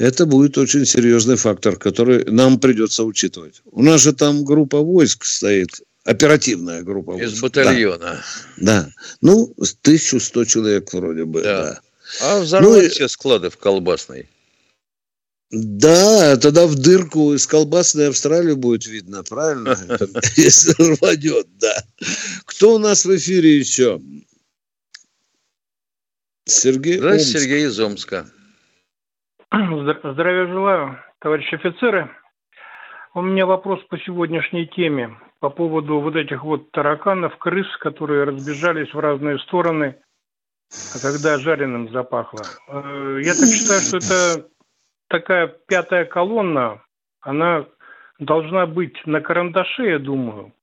это 0.02 0.26
будет 0.26 0.58
очень 0.58 0.84
серьезный 0.84 1.36
фактор, 1.36 1.76
который 1.76 2.24
нам 2.24 2.58
придется 2.58 3.04
учитывать. 3.04 3.62
У 3.70 3.84
нас 3.84 4.00
же 4.00 4.12
там 4.12 4.44
группа 4.44 4.80
войск 4.80 5.24
стоит 5.24 5.80
оперативная 6.02 6.82
группа. 6.82 7.22
Из 7.22 7.40
батальона. 7.40 8.20
Да. 8.56 8.82
да. 8.82 8.88
Ну, 9.20 9.54
1100 9.58 10.44
человек 10.46 10.92
вроде 10.92 11.24
бы. 11.24 11.42
Да. 11.42 11.62
да. 11.62 11.80
А 12.20 12.40
взорвать 12.40 12.82
ну, 12.82 12.88
все 12.88 13.06
склады 13.06 13.48
в 13.48 13.56
колбасной. 13.56 14.28
Да, 15.52 16.36
тогда 16.36 16.66
в 16.66 16.74
дырку 16.74 17.34
из 17.34 17.46
колбасной 17.46 18.08
Австралии 18.08 18.54
будет 18.54 18.86
видно, 18.86 19.22
правильно? 19.22 19.78
Если 20.36 20.72
рванет, 20.82 21.46
да. 21.58 21.84
Кто 22.46 22.74
у 22.74 22.78
нас 22.78 23.04
в 23.04 23.16
эфире 23.16 23.56
еще? 23.56 24.02
Сергей 26.44 26.98
Здравствуйте, 26.98 27.38
Сергей 27.38 27.66
из 27.66 27.78
Омска. 27.78 28.28
Здравия 29.52 30.46
желаю, 30.46 30.98
товарищи 31.18 31.56
офицеры. 31.56 32.08
У 33.12 33.20
меня 33.20 33.44
вопрос 33.44 33.80
по 33.90 33.98
сегодняшней 33.98 34.66
теме 34.66 35.18
по 35.40 35.50
поводу 35.50 36.00
вот 36.00 36.16
этих 36.16 36.42
вот 36.42 36.70
тараканов, 36.70 37.36
крыс, 37.36 37.66
которые 37.76 38.24
разбежались 38.24 38.94
в 38.94 38.98
разные 38.98 39.38
стороны, 39.40 39.96
когда 41.02 41.38
жареным 41.38 41.90
запахло. 41.90 42.40
Э, 42.68 43.18
я 43.22 43.34
так 43.34 43.46
считаю, 43.46 43.80
что 43.80 43.96
это 43.98 44.48
такая 45.08 45.48
пятая 45.68 46.06
колонна, 46.06 46.80
она 47.20 47.66
должна 48.18 48.64
быть 48.66 49.04
на 49.04 49.20
карандаше, 49.20 49.82
я 49.82 49.98
думаю. 49.98 50.54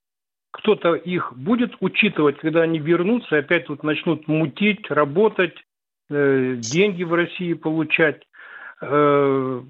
Кто-то 0.50 0.96
их 0.96 1.32
будет 1.38 1.76
учитывать, 1.80 2.40
когда 2.40 2.64
они 2.64 2.80
вернутся, 2.80 3.38
опять 3.38 3.68
тут 3.68 3.84
начнут 3.84 4.28
мутить, 4.28 4.90
работать, 4.90 5.56
э, 6.10 6.56
деньги 6.56 7.04
в 7.04 7.14
России 7.14 7.54
получать. 7.54 8.24
Э, 8.82 9.62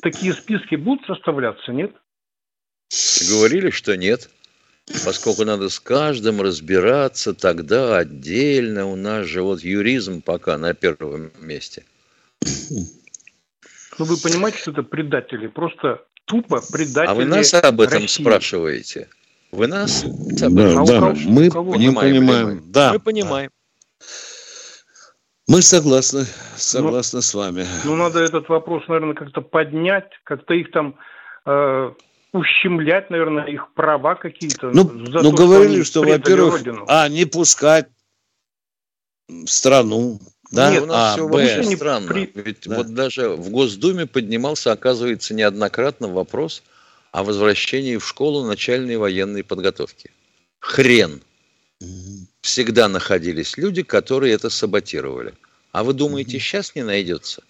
такие 0.00 0.32
списки 0.34 0.74
будут 0.76 1.06
составляться, 1.06 1.72
нет? 1.72 1.92
Говорили, 3.28 3.70
что 3.70 3.96
нет 3.96 4.30
поскольку 5.04 5.44
надо 5.44 5.68
с 5.68 5.80
каждым 5.80 6.40
разбираться 6.40 7.34
тогда 7.34 7.98
отдельно. 7.98 8.86
У 8.86 8.96
нас 8.96 9.26
же 9.26 9.42
вот 9.42 9.62
юризм 9.62 10.22
пока 10.22 10.58
на 10.58 10.74
первом 10.74 11.32
месте. 11.40 11.84
Ну, 13.98 14.04
вы 14.04 14.16
понимаете, 14.18 14.58
что 14.58 14.72
это 14.72 14.82
предатели, 14.82 15.46
просто 15.46 16.04
тупо 16.26 16.60
предатели 16.70 17.10
А 17.10 17.14
вы 17.14 17.24
нас 17.24 17.54
об 17.54 17.80
этом 17.80 18.02
России. 18.02 18.22
спрашиваете? 18.22 19.08
Вы 19.52 19.68
нас? 19.68 20.04
Да, 20.04 20.50
да, 20.50 20.84
да. 20.84 21.14
мы, 21.24 21.50
понимаем, 21.50 21.94
понимаем. 21.94 22.62
Да. 22.66 22.92
Мы 22.92 23.00
понимаем. 23.00 23.50
Мы 25.48 25.62
согласны, 25.62 26.26
согласны 26.56 27.18
ну, 27.18 27.22
с 27.22 27.34
вами. 27.34 27.66
Ну, 27.84 27.94
надо 27.94 28.20
этот 28.20 28.48
вопрос, 28.48 28.82
наверное, 28.88 29.14
как-то 29.14 29.42
поднять, 29.42 30.10
как-то 30.24 30.54
их 30.54 30.72
там 30.72 30.96
э, 31.44 31.92
ущемлять, 32.32 33.10
наверное, 33.10 33.44
их 33.44 33.72
права 33.74 34.16
какие-то. 34.16 34.70
Ну, 34.70 34.90
ну 34.92 35.22
то, 35.22 35.32
говорили, 35.32 35.82
что, 35.82 36.02
что 36.02 36.10
во-первых, 36.10 36.62
а, 36.88 37.08
не 37.08 37.26
пускать 37.26 37.88
в 39.28 39.46
страну, 39.46 40.18
да? 40.50 40.72
Нет, 40.72 40.82
у 40.82 40.86
нас 40.86 41.12
а, 41.12 41.16
все 41.16 41.28
Б. 41.28 41.32
вообще 41.32 41.76
странно. 41.76 42.08
При... 42.08 42.30
Ведь 42.34 42.68
да. 42.68 42.76
вот 42.76 42.94
даже 42.94 43.28
в 43.30 43.50
Госдуме 43.50 44.06
поднимался, 44.06 44.72
оказывается, 44.72 45.32
неоднократно 45.32 46.08
вопрос 46.08 46.64
о 47.12 47.22
возвращении 47.22 47.96
в 47.96 48.06
школу 48.06 48.44
начальной 48.44 48.96
военной 48.96 49.44
подготовки. 49.44 50.10
Хрен. 50.58 51.22
Всегда 52.46 52.86
находились 52.88 53.58
люди, 53.58 53.82
которые 53.82 54.32
это 54.32 54.50
саботировали. 54.50 55.34
А 55.72 55.82
вы 55.82 55.94
думаете, 55.94 56.38
сейчас 56.38 56.76
не 56.76 56.84
найдется? 56.84 57.42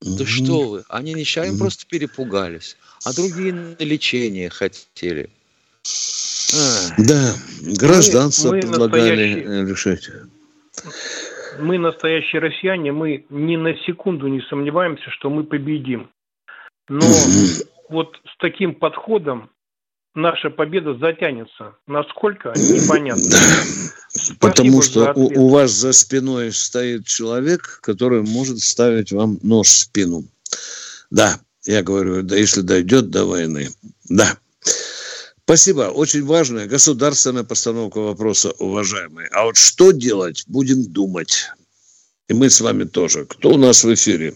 Да 0.00 0.26
что 0.26 0.68
вы, 0.68 0.84
они 0.88 1.14
нечаянно 1.14 1.56
просто 1.56 1.86
перепугались, 1.86 2.76
а 3.04 3.14
другие 3.14 3.52
на 3.52 3.76
лечение 3.78 4.50
хотели. 4.50 5.30
Да, 6.98 7.32
гражданство 7.60 8.50
мы, 8.50 8.56
мы 8.56 8.60
предлагали 8.62 9.70
решать 9.70 10.10
мы 11.60 11.78
настоящие 11.78 12.40
россияне, 12.40 12.90
мы 12.90 13.24
ни 13.30 13.56
на 13.56 13.74
секунду 13.86 14.26
не 14.26 14.40
сомневаемся, 14.42 15.10
что 15.10 15.30
мы 15.30 15.44
победим. 15.44 16.10
Но 16.88 17.06
вот 17.88 18.16
с 18.24 18.36
таким 18.38 18.74
подходом 18.74 19.50
наша 20.18 20.50
победа 20.50 20.94
затянется. 20.98 21.76
Насколько, 21.86 22.52
непонятно. 22.56 23.36
Потому 24.40 24.82
что 24.82 25.12
у, 25.14 25.44
у 25.44 25.48
вас 25.48 25.70
за 25.70 25.92
спиной 25.92 26.52
стоит 26.52 27.06
человек, 27.06 27.80
который 27.82 28.22
может 28.22 28.60
ставить 28.60 29.12
вам 29.12 29.38
нож 29.42 29.68
в 29.68 29.78
спину. 29.78 30.24
Да, 31.10 31.40
я 31.64 31.82
говорю, 31.82 32.22
да 32.22 32.36
если 32.36 32.60
дойдет 32.60 33.10
до 33.10 33.24
войны. 33.24 33.70
Да. 34.08 34.36
Спасибо. 35.44 35.82
Очень 35.82 36.24
важная 36.26 36.66
государственная 36.66 37.44
постановка 37.44 37.98
вопроса, 37.98 38.50
уважаемые. 38.58 39.28
А 39.32 39.44
вот 39.44 39.56
что 39.56 39.92
делать, 39.92 40.44
будем 40.46 40.84
думать. 40.84 41.48
И 42.28 42.34
мы 42.34 42.50
с 42.50 42.60
вами 42.60 42.84
тоже. 42.84 43.24
Кто 43.24 43.52
у 43.52 43.56
нас 43.56 43.84
в 43.84 43.94
эфире? 43.94 44.34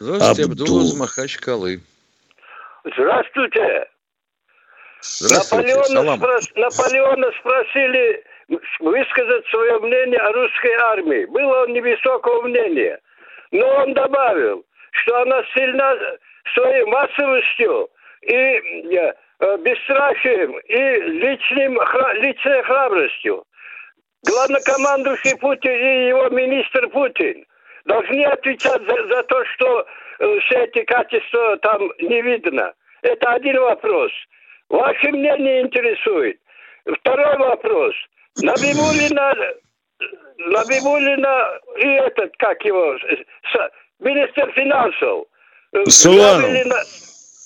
Здравствуйте, 0.00 0.44
Абдул 0.44 0.82
из 0.82 0.94
Махачкалы. 0.94 1.82
Здравствуйте. 2.96 3.88
Здравствуйте. 5.00 5.74
Наполеона, 5.74 6.16
спрос... 6.16 6.50
Наполеона 6.56 7.30
спросили 7.40 8.24
высказать 8.80 9.46
свое 9.48 9.78
мнение 9.80 10.18
о 10.18 10.32
русской 10.32 10.74
армии. 10.74 11.24
Было 11.26 11.62
он 11.64 11.72
невысокого 11.72 12.42
мнения. 12.42 12.98
Но 13.50 13.66
он 13.66 13.94
добавил, 13.94 14.64
что 14.92 15.22
она 15.22 15.42
сильна 15.54 15.96
своей 16.54 16.84
массовостью 16.84 17.88
и 18.22 18.32
э, 18.32 19.12
бесстрашием 19.58 20.58
и 20.58 21.00
личным, 21.20 21.78
личной 22.20 22.62
храбростью. 22.62 23.44
Главнокомандующий 24.26 25.36
Путин 25.38 25.70
и 25.72 26.08
его 26.08 26.28
министр 26.30 26.88
Путин 26.88 27.46
должны 27.84 28.24
отвечать 28.24 28.82
за, 28.82 29.06
за 29.06 29.22
то, 29.24 29.44
что 29.44 29.86
э, 30.18 30.40
все 30.40 30.64
эти 30.64 30.84
качества 30.84 31.56
там 31.58 31.90
не 32.00 32.22
видно. 32.22 32.74
Это 33.02 33.30
один 33.30 33.60
вопрос. 33.60 34.10
Ваше 34.68 35.08
мнение 35.08 35.62
интересует. 35.62 36.38
Второй 37.00 37.36
вопрос. 37.38 37.94
Набибулина, 38.42 39.34
Набибулина 40.38 41.60
и 41.78 41.86
этот, 41.88 42.36
как 42.38 42.64
его, 42.64 42.96
министр 44.00 44.52
финансов. 44.52 45.26
Суланов. 45.86 46.50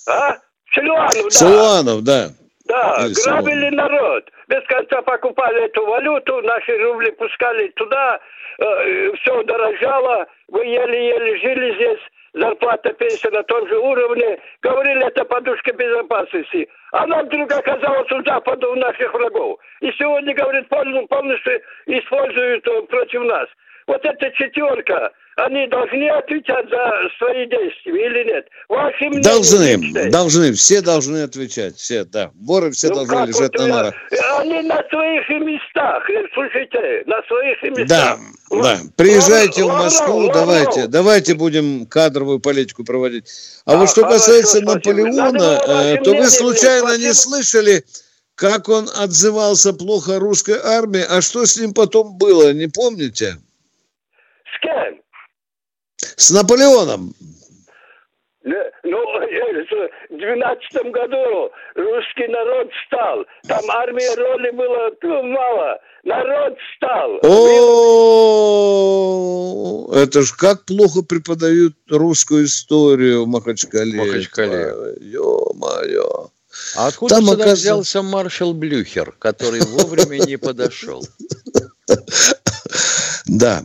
А? 0.09 0.37
Силуанов, 0.75 1.13
да. 1.15 1.31
Силуанов, 1.31 2.03
да. 2.05 2.29
Да, 2.67 2.97
Или 3.01 3.15
грабили 3.25 3.71
Силуанов. 3.71 3.91
народ. 3.91 4.31
Без 4.49 4.65
конца 4.67 5.03
покупали 5.03 5.65
эту 5.65 5.85
валюту, 5.87 6.41
наши 6.43 6.77
рубли 6.79 7.11
пускали 7.13 7.69
туда, 7.77 8.21
э, 8.59 9.13
все 9.17 9.43
дорожало, 9.43 10.27
вы 10.49 10.65
еле-еле 10.65 11.39
жили 11.39 11.75
здесь, 11.75 12.01
зарплата, 12.35 12.93
пенсия 12.95 13.31
на 13.31 13.43
том 13.45 13.67
же 13.69 13.79
уровне. 13.79 14.39
Говорили, 14.63 15.07
это 15.07 15.25
подушка 15.25 15.73
безопасности. 15.73 16.69
Она 16.93 17.23
вдруг 17.23 17.53
оказалась 17.53 18.11
у 18.11 18.23
Запада, 18.25 18.69
у 18.69 18.75
наших 18.77 19.13
врагов. 19.13 19.59
И 19.81 19.91
сегодня, 19.93 20.35
говорит, 20.35 20.69
полностью 20.69 21.61
используют 21.87 22.67
э, 22.67 22.83
против 22.83 23.23
нас. 23.23 23.49
Вот 23.87 24.05
эта 24.05 24.31
четверка, 24.33 25.13
они 25.37 25.67
должны 25.69 26.09
отвечать 26.11 26.69
за 26.69 27.09
свои 27.19 27.47
действия 27.47 28.07
или 28.07 28.33
нет? 28.33 28.49
Ваши 28.69 29.11
должны, 29.23 29.77
личное. 29.77 30.11
должны, 30.11 30.53
все 30.53 30.83
должны 30.83 31.23
отвечать, 31.23 31.77
все, 31.77 32.05
да. 32.05 32.31
Воры 32.35 32.71
все 32.73 32.89
ну, 32.89 32.97
должны 32.97 33.29
лежать 33.29 33.53
вот, 33.53 33.59
на 33.59 33.67
нарах. 33.67 33.95
Они 34.39 34.63
на 34.63 34.83
своих 34.91 35.29
местах, 35.29 36.11
э, 36.11 36.25
слушайте, 36.35 37.03
на 37.07 37.23
своих 37.23 37.63
местах. 37.63 37.89
Да, 37.89 38.19
вот. 38.51 38.63
да. 38.63 38.79
Приезжайте 38.97 39.63
Лавров, 39.63 39.81
в 39.81 39.85
Москву, 39.85 40.17
Лавров, 40.19 40.35
давайте, 40.35 40.71
Лавров. 40.71 40.91
давайте 40.91 41.35
будем 41.35 41.87
кадровую 41.87 42.41
политику 42.41 42.85
проводить. 42.85 43.25
А, 43.65 43.73
а 43.73 43.77
вот 43.79 43.89
что 43.89 44.03
касается 44.03 44.61
хорошо, 44.61 44.75
Наполеона, 44.75 45.61
э, 45.67 45.97
то 46.03 46.15
вы 46.15 46.27
случайно 46.27 46.99
не 46.99 47.15
слышали, 47.15 47.85
как 48.35 48.69
он 48.69 48.89
отзывался 48.99 49.73
плохо 49.73 50.19
русской 50.19 50.59
армии, 50.63 51.03
а 51.09 51.23
что 51.23 51.47
с 51.47 51.59
ним 51.59 51.73
потом 51.73 52.19
было, 52.19 52.53
не 52.53 52.67
помните? 52.67 53.39
С 54.45 54.61
кем? 54.61 55.02
С 56.17 56.31
Наполеоном. 56.31 57.15
Ну, 58.45 58.99
в 58.99 60.17
12 60.19 60.93
году 60.93 61.51
русский 61.77 62.27
народ 62.29 62.69
стал. 62.87 63.25
Там 63.47 63.71
армии 63.71 64.17
роли 64.17 64.51
было 64.51 64.91
ну, 65.03 65.23
мало. 65.23 65.79
Народ 66.05 66.59
стал. 66.77 67.21
О, 67.23 68.03
это 69.95 70.23
ж 70.23 70.33
как 70.33 70.65
плохо 70.65 71.03
преподают 71.03 71.75
русскую 71.89 72.47
историю 72.47 73.25
в 73.25 73.29
Махачкале. 73.29 73.99
Махачкале. 73.99 74.75
Ё-моё. 75.01 76.31
А 76.77 76.89
откуда 76.89 77.15
Там 77.15 77.25
сюда 77.25 77.45
оказ... 77.45 77.59
взялся 77.61 78.03
маршал 78.03 78.53
Блюхер, 78.53 79.13
который 79.13 79.61
вовремя 79.61 80.19
не 80.27 80.37
подошел? 80.37 81.07
Да. 83.27 83.65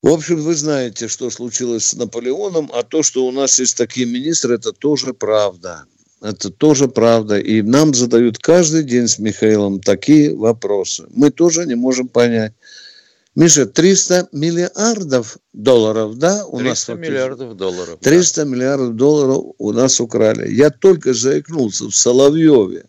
В 0.00 0.08
общем, 0.08 0.36
вы 0.36 0.54
знаете, 0.54 1.08
что 1.08 1.28
случилось 1.28 1.86
с 1.86 1.94
Наполеоном, 1.94 2.70
а 2.72 2.84
то, 2.84 3.02
что 3.02 3.26
у 3.26 3.32
нас 3.32 3.58
есть 3.58 3.76
такие 3.76 4.06
министры, 4.06 4.54
это 4.54 4.72
тоже 4.72 5.12
правда. 5.12 5.84
Это 6.20 6.50
тоже 6.50 6.88
правда. 6.88 7.38
И 7.38 7.62
нам 7.62 7.94
задают 7.94 8.38
каждый 8.38 8.84
день 8.84 9.08
с 9.08 9.18
Михаилом 9.18 9.80
такие 9.80 10.34
вопросы. 10.34 11.06
Мы 11.10 11.30
тоже 11.30 11.66
не 11.66 11.74
можем 11.74 12.06
понять. 12.08 12.52
Миша, 13.34 13.66
300 13.66 14.28
миллиардов 14.32 15.38
долларов, 15.52 16.16
да, 16.16 16.44
у 16.46 16.58
300 16.58 16.68
нас? 16.68 16.84
300 16.84 16.94
миллиардов 16.94 17.56
долларов. 17.56 17.98
300 18.00 18.44
да. 18.44 18.50
миллиардов 18.50 18.96
долларов 18.96 19.44
у 19.58 19.72
нас 19.72 20.00
украли. 20.00 20.52
Я 20.52 20.70
только 20.70 21.12
заикнулся 21.12 21.84
в 21.84 21.94
Соловьеве 21.94 22.86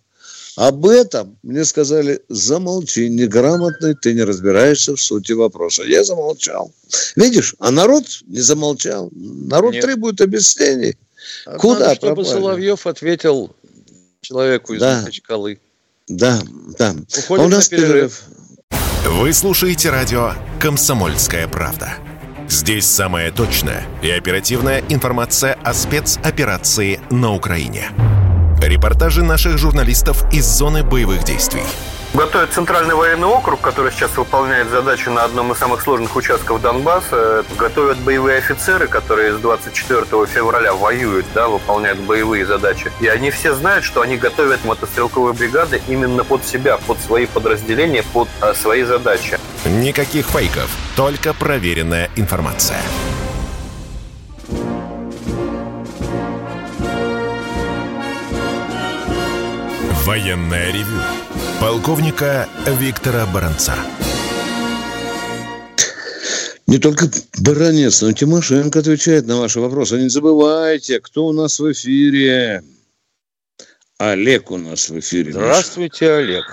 об 0.60 0.86
этом 0.86 1.38
мне 1.42 1.64
сказали, 1.64 2.22
замолчи, 2.28 3.08
неграмотный, 3.08 3.96
ты 3.96 4.14
не 4.14 4.24
разбираешься 4.24 4.94
в 4.94 5.02
сути 5.02 5.32
вопроса. 5.32 5.84
Я 5.84 6.04
замолчал. 6.04 6.74
Видишь, 7.16 7.56
а 7.60 7.72
народ 7.72 8.04
не 8.28 8.42
замолчал. 8.42 9.10
Народ 9.14 9.76
Нет. 9.76 9.86
требует 9.86 10.20
объяснений. 10.20 10.98
Куда 11.60 11.96
чтобы 11.96 12.16
пропали? 12.16 12.34
Соловьев 12.34 12.86
ответил 12.88 13.56
человеку 14.20 14.74
из 14.74 14.82
да. 14.82 15.00
Махачкалы. 15.00 15.62
Да, 16.10 16.42
да. 16.78 16.94
Уходим 17.18 17.44
а 17.44 17.46
у 17.46 17.50
нас 17.50 17.70
перерыв. 17.70 18.24
Вы 19.06 19.32
слушаете 19.32 19.92
радио 19.92 20.34
«Комсомольская 20.60 21.48
правда». 21.48 21.94
Здесь 22.50 22.86
самая 22.86 23.32
точная 23.32 23.86
и 24.04 24.10
оперативная 24.10 24.84
информация 24.90 25.54
о 25.64 25.74
спецоперации 25.74 27.00
на 27.10 27.34
Украине. 27.34 27.92
Репортажи 28.70 29.24
наших 29.24 29.58
журналистов 29.58 30.24
из 30.32 30.46
зоны 30.46 30.84
боевых 30.84 31.24
действий. 31.24 31.64
Готовит 32.14 32.54
Центральный 32.54 32.94
военный 32.94 33.28
округ, 33.28 33.62
который 33.62 33.92
сейчас 33.92 34.16
выполняет 34.16 34.70
задачу 34.70 35.10
на 35.10 35.24
одном 35.24 35.52
из 35.52 35.58
самых 35.58 35.82
сложных 35.82 36.16
участков 36.16 36.62
Донбасса. 36.62 37.44
Готовят 37.58 37.98
боевые 37.98 38.38
офицеры, 38.38 38.88
которые 38.88 39.34
с 39.34 39.40
24 39.40 40.06
февраля 40.28 40.76
воюют, 40.76 41.26
да, 41.34 41.48
выполняют 41.48 42.00
боевые 42.02 42.46
задачи. 42.46 42.92
И 43.00 43.08
они 43.08 43.32
все 43.32 43.56
знают, 43.56 43.84
что 43.86 44.02
они 44.02 44.18
готовят 44.18 44.64
мотострелковые 44.64 45.34
бригады 45.34 45.82
именно 45.88 46.24
под 46.24 46.46
себя, 46.46 46.78
под 46.78 47.00
свои 47.00 47.26
подразделения, 47.26 48.04
под 48.14 48.28
а, 48.40 48.54
свои 48.54 48.84
задачи. 48.84 49.40
Никаких 49.66 50.28
фейков, 50.28 50.70
только 50.96 51.34
проверенная 51.34 52.12
информация. 52.16 52.82
Военное 60.10 60.72
ревю 60.74 61.00
полковника 61.62 62.48
Виктора 62.66 63.28
Баранца. 63.32 63.76
Не 66.66 66.80
только 66.80 67.06
Баранец, 67.46 68.02
но 68.02 68.10
и 68.10 68.14
Тимошенко 68.16 68.80
отвечает 68.80 69.28
на 69.28 69.40
ваши 69.40 69.60
вопросы. 69.60 70.02
Не 70.02 70.10
забывайте, 70.10 71.00
кто 71.00 71.26
у 71.26 71.32
нас 71.32 71.60
в 71.60 71.72
эфире. 71.74 72.64
Олег 74.00 74.50
у 74.50 74.58
нас 74.58 74.90
в 74.90 74.98
эфире. 74.98 75.32
Здравствуйте, 75.32 76.06
Миша. 76.06 76.18
Олег. 76.18 76.46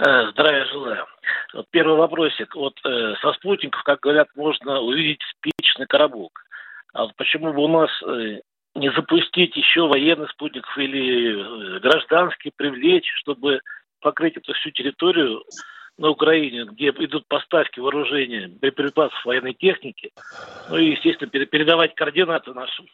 Э, 0.00 0.30
здравия 0.32 0.66
желаю. 0.72 1.06
Вот 1.54 1.66
первый 1.70 1.96
вопросик. 1.96 2.56
Вот 2.56 2.74
э, 2.84 3.14
со 3.22 3.34
спутников, 3.34 3.84
как 3.84 4.00
говорят, 4.00 4.26
можно 4.34 4.80
увидеть 4.80 5.20
спичный 5.30 5.86
коробок. 5.86 6.44
А 6.92 7.04
вот 7.04 7.14
почему 7.14 7.52
бы 7.52 7.62
у 7.62 7.68
нас 7.68 7.90
э, 8.02 8.40
не 8.74 8.90
запустить 8.92 9.56
еще 9.56 9.86
военный 9.86 10.28
спутников 10.28 10.76
или 10.76 11.76
э, 11.76 11.80
гражданский 11.80 12.50
привлечь, 12.54 13.10
чтобы 13.20 13.60
покрыть 14.00 14.36
эту 14.36 14.52
всю 14.54 14.70
территорию 14.70 15.44
на 15.96 16.10
Украине, 16.10 16.64
где 16.64 16.88
идут 16.88 17.26
поставки 17.28 17.78
вооружения, 17.78 18.48
боеприпасов, 18.48 19.24
военной 19.24 19.54
техники, 19.54 20.10
ну 20.68 20.76
и, 20.76 20.90
естественно, 20.90 21.30
передавать 21.30 21.94
координаты 21.94 22.52
нашим. 22.52 22.86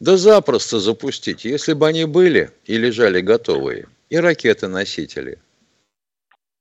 Да 0.00 0.16
запросто 0.16 0.78
запустить, 0.78 1.44
если 1.44 1.72
бы 1.72 1.86
они 1.86 2.04
были 2.04 2.50
и 2.64 2.76
лежали 2.76 3.20
готовые. 3.20 3.88
И 4.10 4.18
ракеты-носители 4.18 5.38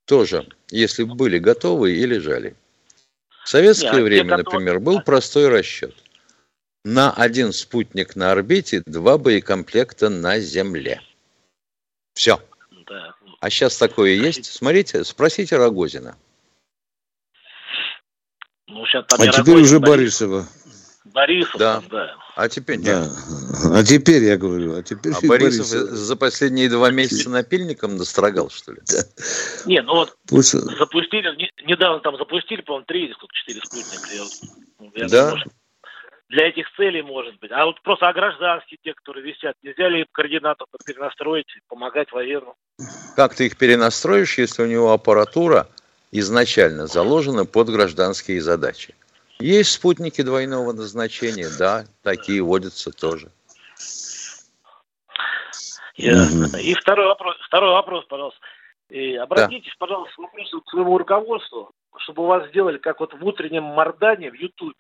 тоже, 0.06 0.48
если 0.70 1.04
бы 1.04 1.16
были 1.16 1.40
готовые 1.40 1.98
и 1.98 2.06
лежали. 2.06 2.56
В 3.44 3.50
советское 3.50 3.98
Нет, 3.98 4.04
время, 4.04 4.38
например, 4.38 4.80
был 4.80 5.02
простой 5.02 5.50
расчет. 5.50 5.94
На 6.86 7.10
один 7.10 7.52
спутник 7.52 8.16
на 8.16 8.32
орбите, 8.32 8.84
два 8.86 9.18
боекомплекта 9.18 10.10
на 10.10 10.40
Земле. 10.40 11.02
Все. 12.14 12.40
Да. 12.88 13.16
А 13.40 13.50
сейчас 13.50 13.76
такое 13.78 14.12
есть? 14.12 14.46
Смотрите, 14.46 15.04
спросите 15.04 15.58
Рогозина. 15.58 16.16
Ну, 18.68 18.86
сейчас 18.86 19.04
там 19.08 19.20
а 19.20 19.28
теперь 19.30 19.56
Рогозин, 19.56 19.64
уже 19.64 19.80
Борисова. 19.80 20.48
Борисов, 21.06 21.56
да. 21.58 21.82
да. 21.90 22.16
А 22.36 22.50
теперь 22.50 22.78
нет. 22.78 22.86
Да. 23.64 23.80
А 23.80 23.84
теперь 23.84 24.24
я 24.24 24.38
говорю, 24.38 24.78
а 24.78 24.84
теперь 24.84 25.14
а 25.14 25.28
Борисов 25.28 25.72
Борисов 25.72 25.90
за 25.90 26.16
последние 26.16 26.70
два 26.70 26.92
месяца 26.92 27.32
напильником 27.32 27.98
дострогал, 27.98 28.52
что 28.52 28.74
ли? 28.74 28.82
Да. 28.86 29.02
Не, 29.66 29.82
ну 29.82 29.96
вот 29.96 30.16
Пусть... 30.28 30.52
запустили, 30.52 31.30
недавно 31.66 32.00
там 32.02 32.16
запустили, 32.18 32.62
по-моему, 32.62 32.86
три 32.86 33.06
или 33.06 33.14
сколько, 33.14 33.34
четыре 33.34 33.62
спутника. 33.62 34.08
Я, 34.14 35.04
я 35.04 35.10
да. 35.10 35.30
Думаю, 35.32 35.46
для 36.36 36.50
этих 36.50 36.70
целей, 36.76 37.02
может 37.02 37.40
быть. 37.40 37.52
А 37.52 37.66
вот 37.66 37.82
просто 37.82 38.10
а 38.10 38.14
гражданские, 38.14 38.78
те, 38.84 38.94
которые 38.94 39.24
висят, 39.24 39.56
нельзя 39.64 39.88
ли 39.88 40.06
координатов 40.12 40.68
перенастроить, 40.86 41.48
помогать 41.70 42.12
военным? 42.12 42.54
Как 43.16 43.34
ты 43.34 43.48
их 43.48 43.58
перенастроишь, 43.58 44.38
если 44.38 44.64
у 44.64 44.68
него 44.68 44.92
аппаратура 44.92 45.68
изначально 46.12 46.88
заложена 46.88 47.46
под 47.46 47.70
гражданские 47.70 48.42
задачи? 48.42 48.94
Есть 49.40 49.72
спутники 49.72 50.22
двойного 50.22 50.74
назначения, 50.74 51.48
да, 51.58 51.86
такие 52.04 52.42
водятся 52.42 52.92
тоже. 52.92 53.32
Ясно. 55.96 56.58
И 56.58 56.74
второй 56.74 57.08
вопрос, 57.08 57.38
второй 57.48 57.72
вопрос, 57.72 58.06
пожалуйста. 58.10 58.40
И 58.90 59.16
обратитесь, 59.16 59.72
да. 59.80 59.86
пожалуйста, 59.88 60.16
к 60.66 60.70
своему 60.70 60.98
руководству, 60.98 61.72
чтобы 61.98 62.24
у 62.24 62.28
вас 62.28 62.50
сделали, 62.50 62.78
как 62.78 63.00
вот 63.00 63.14
в 63.14 63.26
утреннем 63.26 63.64
Мордане 63.64 64.30
в 64.30 64.36
Ютубе. 64.36 64.76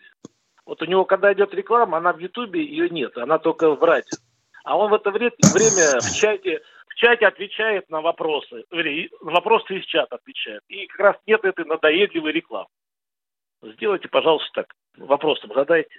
Вот 0.65 0.81
у 0.81 0.85
него, 0.85 1.05
когда 1.05 1.31
идет 1.31 1.53
реклама, 1.53 1.97
она 1.97 2.11
в 2.13 2.19
Ютубе, 2.19 2.63
ее 2.63 2.89
нет, 2.89 3.17
она 3.17 3.37
только 3.37 3.75
в 3.75 3.83
радио. 3.83 4.17
А 4.63 4.77
он 4.77 4.89
в 4.89 4.95
это 4.95 5.11
время 5.11 5.31
в 5.39 6.15
чате, 6.15 6.61
в 6.87 6.95
чате 6.95 7.27
отвечает 7.27 7.89
на 7.89 8.01
вопросы. 8.01 8.65
На 8.71 9.31
вопросы 9.31 9.77
из 9.77 9.85
чата 9.85 10.15
отвечает. 10.15 10.61
И 10.67 10.87
как 10.87 10.99
раз 10.99 11.15
нет 11.27 11.45
этой 11.45 11.65
надоедливой 11.65 12.31
рекламы. 12.31 12.67
Сделайте, 13.61 14.07
пожалуйста, 14.07 14.63
так. 14.63 14.73
Вопросом 14.97 15.51
задайте. 15.53 15.95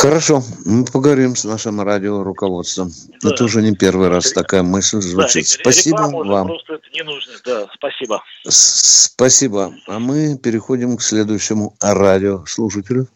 Хорошо, 0.00 0.40
мы 0.64 0.86
поговорим 0.90 1.36
с 1.36 1.44
нашим 1.44 1.82
радиоруководством. 1.82 2.88
Да. 3.22 3.34
Это 3.34 3.44
уже 3.44 3.60
не 3.60 3.76
первый 3.76 4.08
раз 4.08 4.32
такая 4.32 4.62
мысль 4.62 4.96
звучит. 5.02 5.44
Да, 5.44 5.60
спасибо 5.60 6.00
вам. 6.24 6.46
Просто 6.46 6.74
это 6.76 6.86
не 6.94 7.02
нужно. 7.02 7.32
Да, 7.44 7.66
спасибо. 7.74 8.22
Спасибо. 8.44 9.72
А 9.86 9.98
мы 9.98 10.38
переходим 10.42 10.96
к 10.96 11.02
следующему 11.02 11.74
радиослушателю. 11.82 13.08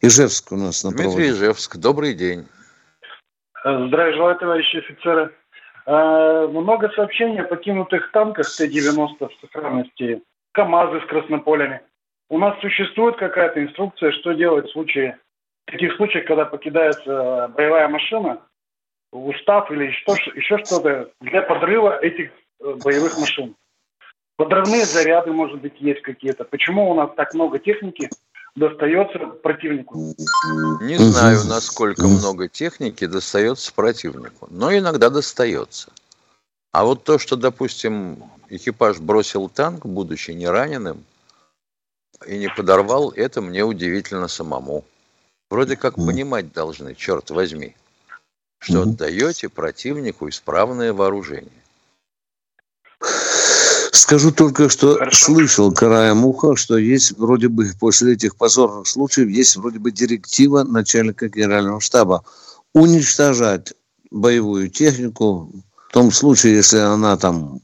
Ижевск 0.00 0.52
у 0.52 0.56
нас 0.56 0.84
на 0.84 0.90
Дмитрий 0.92 1.04
проводе. 1.04 1.30
Ижевск, 1.32 1.76
добрый 1.76 2.14
день. 2.14 2.46
Здравия 3.62 4.14
желаю, 4.14 4.38
товарищи 4.38 4.76
офицеры. 4.78 5.34
А, 5.84 6.46
много 6.48 6.88
сообщений 6.96 7.42
о 7.42 7.44
покинутых 7.44 8.10
танках 8.12 8.46
Т-90 8.56 9.18
в 9.20 9.40
сохранности, 9.42 10.22
КАМАЗы 10.52 11.02
с 11.02 11.10
краснополями. 11.10 11.82
У 12.30 12.38
нас 12.38 12.58
существует 12.62 13.16
какая-то 13.18 13.62
инструкция, 13.62 14.12
что 14.12 14.32
делать 14.32 14.66
в 14.66 14.72
случае 14.72 15.18
таких 15.66 15.96
случаях, 15.96 16.26
когда 16.26 16.44
покидается 16.44 17.52
боевая 17.56 17.88
машина, 17.88 18.40
устав 19.12 19.70
или 19.70 19.90
что, 19.92 20.14
еще 20.34 20.58
что-то 20.64 21.10
для 21.20 21.42
подрыва 21.42 21.98
этих 21.98 22.30
э, 22.60 22.74
боевых 22.84 23.18
машин. 23.18 23.54
Подрывные 24.36 24.84
заряды, 24.84 25.32
может 25.32 25.60
быть, 25.60 25.80
есть 25.80 26.02
какие-то. 26.02 26.44
Почему 26.44 26.90
у 26.90 26.94
нас 26.94 27.10
так 27.16 27.32
много 27.32 27.58
техники 27.58 28.10
достается 28.54 29.18
противнику? 29.18 30.14
Не 30.82 30.96
знаю, 30.96 31.38
насколько 31.46 32.06
много 32.06 32.48
техники 32.48 33.06
достается 33.06 33.72
противнику, 33.72 34.46
но 34.50 34.76
иногда 34.76 35.08
достается. 35.08 35.90
А 36.72 36.84
вот 36.84 37.04
то, 37.04 37.18
что, 37.18 37.36
допустим, 37.36 38.22
экипаж 38.50 38.98
бросил 38.98 39.48
танк, 39.48 39.86
будучи 39.86 40.32
не 40.32 40.46
раненым, 40.46 41.04
и 42.26 42.36
не 42.36 42.48
подорвал, 42.48 43.10
это 43.12 43.40
мне 43.40 43.64
удивительно 43.64 44.28
самому. 44.28 44.84
Вроде 45.50 45.76
как 45.76 45.94
понимать 45.94 46.52
должны, 46.52 46.94
черт 46.94 47.30
возьми, 47.30 47.76
что 48.58 48.82
отдаете 48.82 49.48
противнику 49.48 50.28
исправное 50.28 50.92
вооружение. 50.92 51.52
Скажу 53.92 54.30
только, 54.30 54.68
что 54.68 54.94
Хорошо. 54.94 55.24
слышал 55.24 55.72
краем 55.72 56.24
уха, 56.24 56.56
что 56.56 56.76
есть 56.76 57.16
вроде 57.18 57.48
бы 57.48 57.70
после 57.78 58.14
этих 58.14 58.36
позорных 58.36 58.86
случаев 58.86 59.28
есть 59.28 59.56
вроде 59.56 59.78
бы 59.78 59.90
директива 59.90 60.64
начальника 60.64 61.28
генерального 61.28 61.80
штаба 61.80 62.24
уничтожать 62.74 63.74
боевую 64.10 64.68
технику 64.70 65.50
в 65.88 65.92
том 65.92 66.12
случае, 66.12 66.56
если 66.56 66.78
она 66.78 67.16
там 67.16 67.60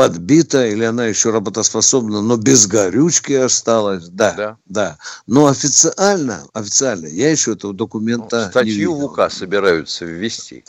подбита 0.00 0.66
или 0.66 0.84
она 0.84 1.06
еще 1.06 1.30
работоспособна, 1.30 2.22
но 2.22 2.36
без 2.36 2.66
горючки 2.66 3.32
осталась. 3.32 4.08
Да, 4.08 4.34
да. 4.34 4.56
да. 4.66 4.96
Но 5.26 5.46
официально, 5.46 6.40
официально 6.54 7.06
я 7.06 7.30
еще 7.30 7.52
этого 7.52 7.74
документа 7.74 8.44
ну, 8.44 8.50
статью 8.50 8.72
не 8.72 8.78
видел. 8.78 8.96
в 8.96 9.04
УК 9.04 9.30
собираются 9.30 10.06
ввести. 10.06 10.64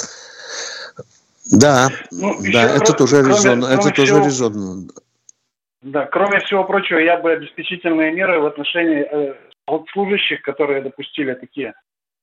Да, 1.52 1.90
ну, 2.12 2.38
да, 2.52 2.76
это 2.76 2.94
тоже 2.94 3.22
резонно. 3.22 3.66
Это 3.66 3.92
всего, 3.92 3.96
тоже 3.96 4.24
резонно. 4.26 4.90
Да, 5.82 6.06
кроме 6.06 6.40
всего 6.42 6.64
прочего, 6.64 7.00
я 7.00 7.18
бы 7.18 7.32
обеспечительные 7.32 8.12
меры 8.12 8.40
в 8.40 8.46
отношении 8.46 9.08
э, 9.10 9.34
служащих, 9.94 10.42
которые 10.42 10.82
допустили 10.82 11.34
такие 11.34 11.74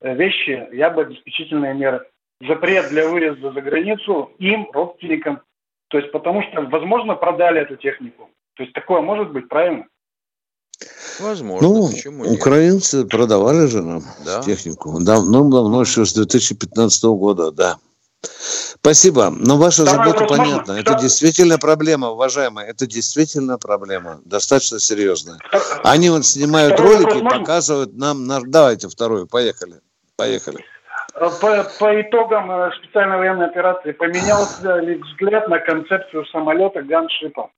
э, 0.01 0.15
вещи, 0.15 0.69
я 0.73 0.91
бы 0.91 1.03
обеспечительные 1.03 1.75
меры. 1.75 2.07
Запрет 2.47 2.91
для 2.91 3.09
выезда 3.09 3.51
за 3.51 3.61
границу 3.61 4.31
им, 4.39 4.71
родственникам, 4.73 5.41
то 5.89 5.99
есть 5.99 6.13
потому 6.13 6.43
что, 6.43 6.63
возможно, 6.63 7.15
продали 7.15 7.61
эту 7.61 7.77
технику. 7.77 8.31
То 8.55 8.63
есть 8.63 8.75
такое 8.75 9.01
может 9.01 9.33
быть, 9.33 9.49
правильно? 9.49 9.87
Возможно. 11.21 11.69
Ну, 11.69 11.89
Почему 11.91 12.25
нет? 12.25 12.35
украинцы 12.35 13.05
продавали 13.05 13.67
же 13.67 13.83
нам 13.83 14.03
да? 14.25 14.43
технику. 14.43 15.01
Давно-давно, 15.01 15.81
еще 15.81 16.05
с 16.05 16.13
2015 16.13 17.05
года, 17.05 17.51
да. 17.51 17.79
Спасибо. 18.21 19.31
Но 19.31 19.57
ваша 19.57 19.83
Второй 19.83 20.05
забота 20.05 20.21
вопрос, 20.23 20.39
понятна. 20.39 20.75
Можно? 20.75 20.81
Это 20.81 20.95
действительно 21.01 21.59
проблема, 21.59 22.11
уважаемые. 22.11 22.69
Это 22.69 22.87
действительно 22.87 23.59
проблема. 23.59 24.21
Достаточно 24.25 24.79
серьезная. 24.79 25.39
Они 25.83 26.11
вот 26.11 26.25
снимают 26.25 26.75
Второй 26.75 26.97
ролики, 26.97 27.23
вопрос, 27.23 27.39
показывают 27.41 27.97
нам... 27.97 28.27
Давайте 28.51 28.89
вторую. 28.89 29.27
Поехали. 29.27 29.81
Поехали. 30.17 30.65
По, 31.19 31.65
по 31.79 32.01
итогам 32.01 32.51
э, 32.51 32.71
специальной 32.79 33.19
военной 33.19 33.47
операции 33.47 33.93
поменялся 33.93 34.79
ли 34.79 34.95
взгляд 34.97 35.49
на 35.49 35.59
концепцию 35.59 36.25
самолета 36.27 36.83
ганшипа? 36.83 37.51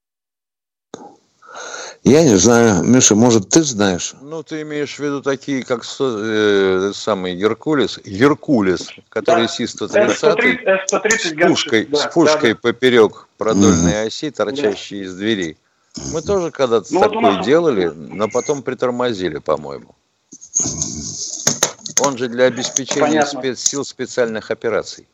Я 2.03 2.23
не 2.23 2.35
знаю. 2.37 2.83
Миша, 2.83 3.13
может, 3.13 3.49
ты 3.49 3.61
знаешь? 3.61 4.15
Ну, 4.21 4.41
ты 4.41 4.63
имеешь 4.63 4.95
в 4.95 4.99
виду 4.99 5.21
такие, 5.21 5.63
как 5.63 5.83
э, 5.99 6.91
самый 6.95 7.35
Геркулес, 7.35 7.99
Геркулес, 8.03 8.89
который 9.09 9.43
да. 9.43 9.47
Си-130, 9.47 10.09
с 10.87 11.47
пушкой, 11.47 11.85
да, 11.85 11.97
с 11.97 12.13
пушкой 12.13 12.53
да, 12.53 12.55
да. 12.55 12.59
поперек 12.61 13.27
продольной 13.37 13.93
mm 13.93 14.07
оси, 14.07 14.31
торчащей 14.31 15.01
да. 15.01 15.05
из 15.05 15.15
двери. 15.15 15.57
Мы 16.11 16.21
тоже 16.23 16.49
когда-то 16.49 16.91
ну, 16.91 17.01
такое 17.01 17.19
вот 17.19 17.37
нас... 17.37 17.45
делали, 17.45 17.91
но 17.95 18.27
потом 18.29 18.63
притормозили, 18.63 19.37
по-моему. 19.37 19.93
Он 22.05 22.17
же 22.17 22.27
для 22.27 22.45
обеспечения 22.45 23.01
Понятно. 23.01 23.39
спецсил 23.39 23.85
специальных 23.85 24.51
операций. 24.51 25.07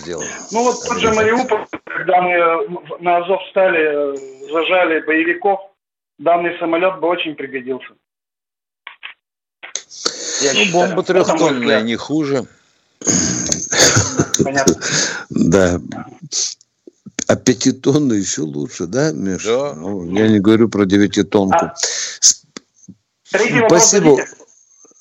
сделано. 0.00 0.26
Ну 0.50 0.62
вот 0.64 0.82
тот 0.86 0.98
же 0.98 1.12
Мариуполь, 1.12 1.66
когда 1.84 2.22
мы 2.22 2.80
на 3.00 3.18
Азов 3.18 3.40
стали, 3.50 4.50
зажали 4.52 5.00
боевиков, 5.00 5.60
данный 6.18 6.58
самолет 6.58 7.00
бы 7.00 7.08
очень 7.08 7.34
пригодился. 7.34 7.88
Я 10.40 10.52
ну, 10.54 10.60
считаю, 10.60 10.88
бомба 10.88 11.02
трехтонная 11.02 11.82
не 11.82 11.96
хуже. 11.96 12.46
Понятно. 14.42 14.74
Да. 15.30 15.80
А 17.28 17.36
пятитонный 17.36 18.18
еще 18.18 18.42
лучше, 18.42 18.86
да, 18.86 19.12
Миша? 19.12 19.46
Да. 19.46 19.74
Ну, 19.74 20.04
я 20.12 20.28
не 20.28 20.40
говорю 20.40 20.68
про 20.68 20.84
девятитонку. 20.84 21.66
А, 21.66 21.74
Спасибо. 23.24 24.18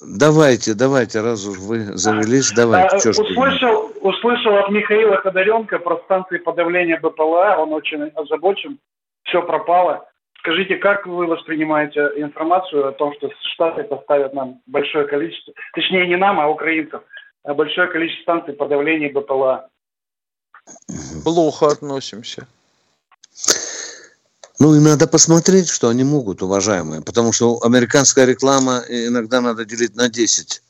Давайте, 0.01 0.73
давайте, 0.73 1.21
раз 1.21 1.45
уж 1.45 1.59
вы 1.59 1.95
завелись, 1.95 2.51
давайте. 2.55 3.09
А, 3.09 3.11
услышал, 3.11 3.91
услышал 4.01 4.57
от 4.57 4.69
Михаила 4.69 5.17
Ходоренко 5.17 5.77
про 5.77 5.97
станции 6.05 6.39
подавления 6.39 6.99
БПЛА, 6.99 7.57
он 7.59 7.71
очень 7.73 8.03
озабочен, 8.15 8.79
все 9.23 9.43
пропало. 9.43 10.07
Скажите, 10.39 10.77
как 10.77 11.05
вы 11.05 11.27
воспринимаете 11.27 11.99
информацию 12.15 12.87
о 12.87 12.91
том, 12.93 13.13
что 13.13 13.29
Штаты 13.53 13.83
поставят 13.83 14.33
нам 14.33 14.61
большое 14.65 15.05
количество, 15.05 15.53
точнее 15.75 16.07
не 16.07 16.17
нам, 16.17 16.39
а 16.39 16.47
украинцам, 16.47 17.01
большое 17.43 17.87
количество 17.87 18.23
станций 18.23 18.53
подавления 18.55 19.11
БПЛА? 19.11 19.69
Плохо 21.23 21.67
относимся. 21.67 22.47
Ну 24.61 24.75
и 24.75 24.79
надо 24.79 25.07
посмотреть, 25.07 25.69
что 25.69 25.89
они 25.89 26.03
могут, 26.03 26.43
уважаемые, 26.43 27.01
потому 27.01 27.31
что 27.31 27.59
американская 27.63 28.25
реклама 28.25 28.83
иногда 28.87 29.41
надо 29.41 29.65
делить 29.65 29.95
на 29.95 30.07
10. 30.07 30.61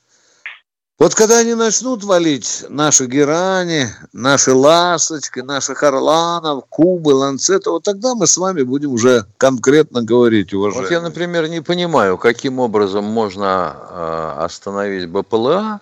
Вот 0.97 1.13
когда 1.13 1.39
они 1.39 1.55
начнут 1.55 2.01
валить 2.05 2.63
наши 2.69 3.05
герани, 3.05 3.89
наши 4.13 4.53
ласточки, 4.53 5.41
наши 5.41 5.75
харланов, 5.75 6.63
кубы, 6.69 7.09
ланцеты, 7.09 7.69
вот 7.69 7.83
тогда 7.83 8.15
мы 8.15 8.27
с 8.27 8.37
вами 8.37 8.61
будем 8.61 8.93
уже 8.93 9.25
конкретно 9.35 10.01
говорить, 10.01 10.53
уважаемые. 10.53 10.87
Вот 10.87 10.95
я, 10.95 11.01
например, 11.01 11.49
не 11.49 11.61
понимаю, 11.61 12.17
каким 12.17 12.59
образом 12.59 13.03
можно 13.03 13.75
э, 13.75 14.33
остановить 14.45 15.09
БПЛА, 15.09 15.81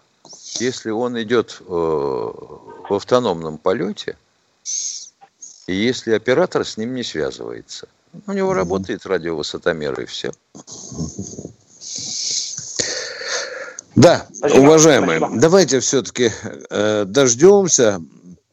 если 0.56 0.90
он 0.90 1.22
идет 1.22 1.62
э, 1.62 1.64
в 1.64 2.92
автономном 2.92 3.60
полете, 3.60 4.18
и 5.68 5.76
если 5.76 6.14
оператор 6.14 6.66
с 6.66 6.76
ним 6.76 6.96
не 6.96 7.04
связывается. 7.04 7.88
У 8.28 8.32
него 8.32 8.54
работает 8.54 9.06
радиовысотомер 9.06 10.02
и 10.02 10.06
все. 10.06 10.32
Да, 13.96 14.28
спасибо, 14.34 14.62
уважаемые, 14.62 15.20
спасибо. 15.20 15.42
давайте 15.42 15.80
все-таки 15.80 16.32
э, 16.70 17.06
дождемся, 17.06 18.02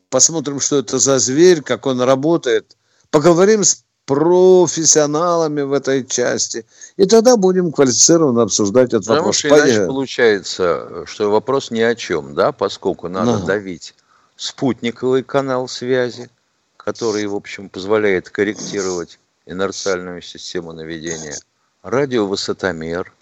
посмотрим, 0.08 0.60
что 0.60 0.78
это 0.78 0.98
за 0.98 1.18
зверь, 1.18 1.62
как 1.62 1.86
он 1.86 2.00
работает, 2.00 2.76
поговорим 3.10 3.62
с 3.62 3.84
профессионалами 4.06 5.62
в 5.62 5.72
этой 5.72 6.06
части, 6.06 6.64
и 6.96 7.06
тогда 7.06 7.36
будем 7.36 7.72
квалифицированно 7.72 8.42
обсуждать 8.42 8.88
этот 8.88 9.04
Потому 9.06 9.18
вопрос. 9.18 9.36
Что 9.36 9.48
иначе 9.48 9.86
получается, 9.86 11.04
что 11.06 11.30
вопрос 11.30 11.70
ни 11.70 11.80
о 11.80 11.94
чем, 11.94 12.34
да, 12.34 12.52
поскольку 12.52 13.08
надо 13.08 13.34
ага. 13.34 13.46
давить 13.46 13.94
спутниковый 14.36 15.22
канал 15.22 15.68
связи, 15.68 16.30
который, 16.76 17.26
в 17.26 17.34
общем, 17.34 17.68
позволяет 17.68 18.30
корректировать 18.30 19.18
инерциальную 19.46 20.20
систему 20.22 20.72
наведения, 20.72 21.38
радиовысотомер 21.82 23.12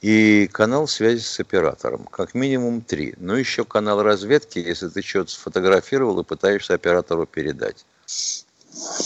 и 0.00 0.46
канал 0.52 0.86
связи 0.86 1.22
с 1.22 1.40
оператором. 1.40 2.04
Как 2.04 2.34
минимум 2.34 2.82
три. 2.82 3.14
Ну, 3.16 3.34
еще 3.34 3.64
канал 3.64 4.02
разведки, 4.02 4.58
если 4.58 4.88
ты 4.88 5.02
что-то 5.02 5.30
сфотографировал 5.30 6.20
и 6.20 6.24
пытаешься 6.24 6.74
оператору 6.74 7.26
передать. 7.26 7.86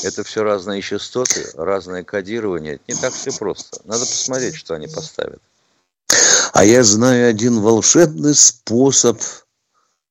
Это 0.02 0.24
все 0.24 0.42
разные 0.42 0.82
частоты, 0.82 1.46
разное 1.54 2.02
кодирование. 2.02 2.80
Не 2.88 2.94
так 2.94 3.12
все 3.12 3.30
просто. 3.32 3.80
Надо 3.84 4.06
посмотреть, 4.06 4.56
что 4.56 4.74
они 4.74 4.88
поставят. 4.88 5.40
А 6.52 6.64
я 6.64 6.82
знаю 6.82 7.28
один 7.28 7.60
волшебный 7.60 8.34
способ, 8.34 9.20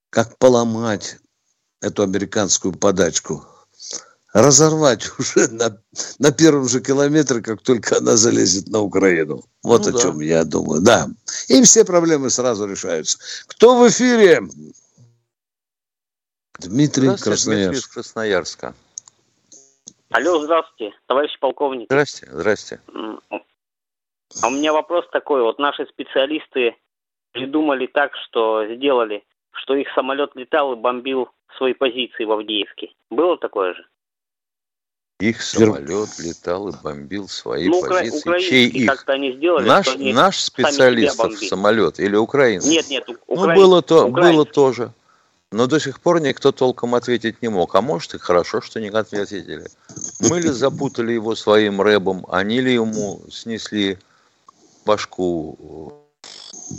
как 0.10 0.38
поломать 0.38 1.18
эту 1.82 2.04
американскую 2.04 2.74
подачку 2.74 3.46
разорвать 4.42 5.10
уже 5.20 5.48
на, 5.52 5.82
на 6.20 6.32
первом 6.32 6.68
же 6.68 6.82
километре, 6.82 7.42
как 7.42 7.62
только 7.62 7.98
она 7.98 8.16
залезет 8.16 8.68
на 8.68 8.80
Украину. 8.80 9.44
Вот 9.64 9.82
ну, 9.84 9.90
о 9.90 9.92
да. 9.92 10.00
чем 10.00 10.20
я 10.20 10.44
думаю. 10.44 10.82
Да. 10.82 11.08
И 11.48 11.62
все 11.64 11.84
проблемы 11.86 12.30
сразу 12.30 12.66
решаются. 12.68 13.18
Кто 13.48 13.78
в 13.78 13.88
эфире? 13.90 14.42
Дмитрий 16.60 17.16
Красноярск. 17.18 17.72
Дмитрий 17.72 17.94
Красноярска. 17.94 18.76
Алло, 20.10 20.42
здравствуйте, 20.42 20.96
товарищ 21.06 21.38
полковник. 21.40 21.88
Здрасте, 21.88 22.28
здрасте. 22.32 22.80
А 22.90 24.48
у 24.48 24.52
меня 24.52 24.72
вопрос 24.72 25.06
такой. 25.12 25.42
Вот 25.42 25.60
наши 25.60 25.86
специалисты 25.86 26.76
придумали 27.34 27.88
так, 27.88 28.12
что 28.26 28.66
сделали, 28.76 29.24
что 29.52 29.76
их 29.76 29.88
самолет 29.94 30.32
летал 30.36 30.74
и 30.74 30.76
бомбил 30.78 31.30
свои 31.58 31.74
позиции 31.74 32.24
в 32.24 32.32
Авдеевке. 32.32 32.94
Было 33.10 33.38
такое 33.38 33.74
же? 33.74 33.86
Их 35.20 35.42
самолет 35.42 36.10
летал 36.20 36.70
и 36.70 36.74
бомбил 36.84 37.28
свои 37.28 37.68
ну, 37.70 37.82
позиции. 37.82 38.40
Чей 38.40 38.68
их? 38.68 39.04
Они 39.08 39.32
сделали, 39.34 39.68
наш, 39.68 39.88
они 39.88 40.14
наш 40.14 40.38
специалистов 40.38 41.40
самолет 41.40 42.00
или 42.00 42.16
украинский? 42.16 42.72
Нет, 42.72 42.90
нет, 42.90 43.10
украин... 43.26 43.56
Ну, 43.60 43.68
было, 43.68 43.82
то, 43.82 44.08
было 44.10 44.46
тоже. 44.46 44.92
Но 45.52 45.66
до 45.66 45.80
сих 45.80 46.02
пор 46.02 46.22
никто 46.22 46.52
толком 46.52 46.94
ответить 46.94 47.42
не 47.42 47.48
мог. 47.48 47.74
А 47.74 47.82
может 47.82 48.14
и 48.14 48.20
хорошо, 48.20 48.62
что 48.62 48.80
не 48.80 48.90
ответили. 48.90 49.66
Мы 50.30 50.40
ли 50.40 50.50
запутали 50.50 51.14
его 51.14 51.34
своим 51.34 51.82
рэбом, 51.82 52.26
они 52.30 52.62
ли 52.62 52.74
ему 52.74 53.22
снесли 53.32 53.98
башку 54.86 56.06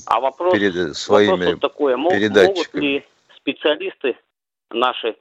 а 0.06 0.20
вопрос, 0.20 0.52
перед 0.52 0.96
своими 0.96 1.30
вопрос 1.30 1.50
вот 1.52 1.60
такой, 1.60 1.96
мог, 1.96 2.12
могут 2.12 2.74
ли 2.74 3.04
специалисты 3.36 4.16
наши 4.70 5.16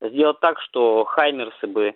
сделать 0.00 0.40
так, 0.40 0.60
что 0.60 1.04
Хаймерсы 1.04 1.66
бы 1.66 1.94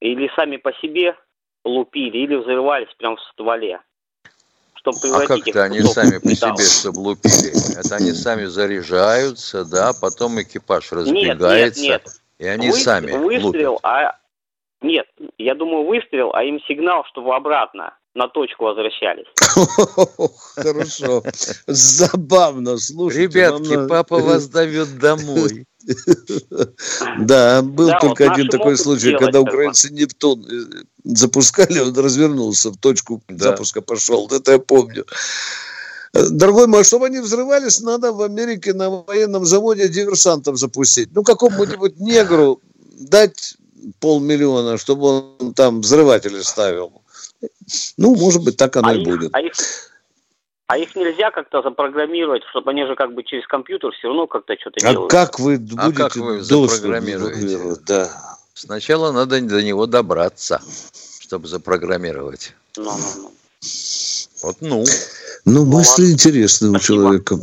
или 0.00 0.30
сами 0.36 0.56
по 0.56 0.72
себе 0.74 1.16
лупили, 1.64 2.18
или 2.18 2.34
взрывались 2.36 2.92
прямо 2.98 3.16
в 3.16 3.20
стволе. 3.32 3.80
Чтобы 4.74 4.98
а 5.14 5.26
как 5.26 5.48
это 5.48 5.64
они 5.64 5.80
сами 5.80 6.18
по 6.18 6.34
себе, 6.34 6.64
чтобы 6.64 6.98
лупили? 6.98 7.78
Это 7.78 7.96
они 7.96 8.12
сами 8.12 8.44
заряжаются, 8.44 9.64
да, 9.64 9.92
потом 9.98 10.40
экипаж 10.42 10.92
разбегается, 10.92 11.80
нет, 11.80 11.90
нет, 11.90 12.04
нет. 12.04 12.20
и 12.38 12.46
они 12.46 12.70
Вы, 12.70 12.76
сами 12.76 13.12
выстрел, 13.12 13.72
лупят. 13.72 13.84
а 13.84 14.18
нет, 14.82 15.06
я 15.38 15.54
думаю 15.54 15.86
выстрел, 15.86 16.34
а 16.34 16.44
им 16.44 16.60
сигнал, 16.68 17.04
чтобы 17.06 17.34
обратно 17.34 17.94
на 18.14 18.28
точку 18.28 18.64
возвращались. 18.64 19.26
Хорошо. 20.54 21.22
Забавно, 21.66 22.76
слушайте. 22.76 23.38
Ребятки, 23.38 23.88
папа 23.88 24.18
вас 24.18 24.42
зовет 24.42 24.98
домой. 24.98 25.66
Да, 27.18 27.62
был 27.62 27.90
только 28.00 28.32
один 28.32 28.48
такой 28.48 28.76
случай, 28.76 29.16
когда 29.18 29.40
украинцы 29.40 29.90
Нептун 29.90 30.44
э, 30.44 30.84
запускали, 31.04 31.80
он 31.80 31.96
развернулся 31.96 32.70
в 32.70 32.76
точку 32.76 33.22
запуска 33.28 33.80
пошел. 33.80 34.28
Это 34.32 34.52
я 34.52 34.58
помню. 34.58 35.04
Дорогой 36.12 36.66
мой, 36.66 36.84
чтобы 36.84 37.06
они 37.06 37.18
взрывались, 37.18 37.80
надо 37.80 38.12
в 38.12 38.22
Америке 38.22 38.72
на 38.72 38.90
военном 38.90 39.44
заводе 39.44 39.88
диверсантов 39.88 40.56
запустить. 40.58 41.08
Ну, 41.12 41.24
какому-нибудь 41.24 41.98
негру 41.98 42.60
дать 42.92 43.56
полмиллиона, 43.98 44.78
чтобы 44.78 45.06
он 45.40 45.54
там 45.54 45.80
взрыватели 45.80 46.40
ставил. 46.42 46.92
Ну, 47.96 48.14
может 48.14 48.44
быть, 48.44 48.56
так 48.56 48.76
оно 48.76 48.88
а 48.88 48.94
и 48.94 49.00
их, 49.00 49.08
будет. 49.08 49.30
А 49.34 49.40
их, 49.40 49.52
а 50.66 50.78
их 50.78 50.96
нельзя 50.96 51.30
как-то 51.30 51.62
запрограммировать, 51.62 52.42
чтобы 52.50 52.70
они 52.70 52.86
же 52.86 52.94
как 52.94 53.12
бы 53.12 53.22
через 53.22 53.46
компьютер 53.46 53.92
все 53.92 54.08
равно 54.08 54.26
как-то 54.26 54.54
что-то 54.58 54.86
а 54.86 54.92
делают. 54.92 55.10
Как 55.10 55.38
вы 55.38 55.58
будете 55.58 55.80
а 55.80 55.92
как 55.92 56.16
вы 56.16 56.40
запрограммируете? 56.40 57.80
Да. 57.86 58.10
Сначала 58.54 59.12
надо 59.12 59.40
до 59.40 59.62
него 59.62 59.86
добраться, 59.86 60.62
чтобы 61.20 61.48
запрограммировать. 61.48 62.54
Ну, 62.76 62.84
ну, 62.84 63.22
ну. 63.22 63.32
Вот 64.42 64.56
ну. 64.60 64.84
Ну, 65.44 65.64
мысли 65.66 66.10
интересные 66.10 66.70
у 66.70 66.78
человека. 66.78 67.38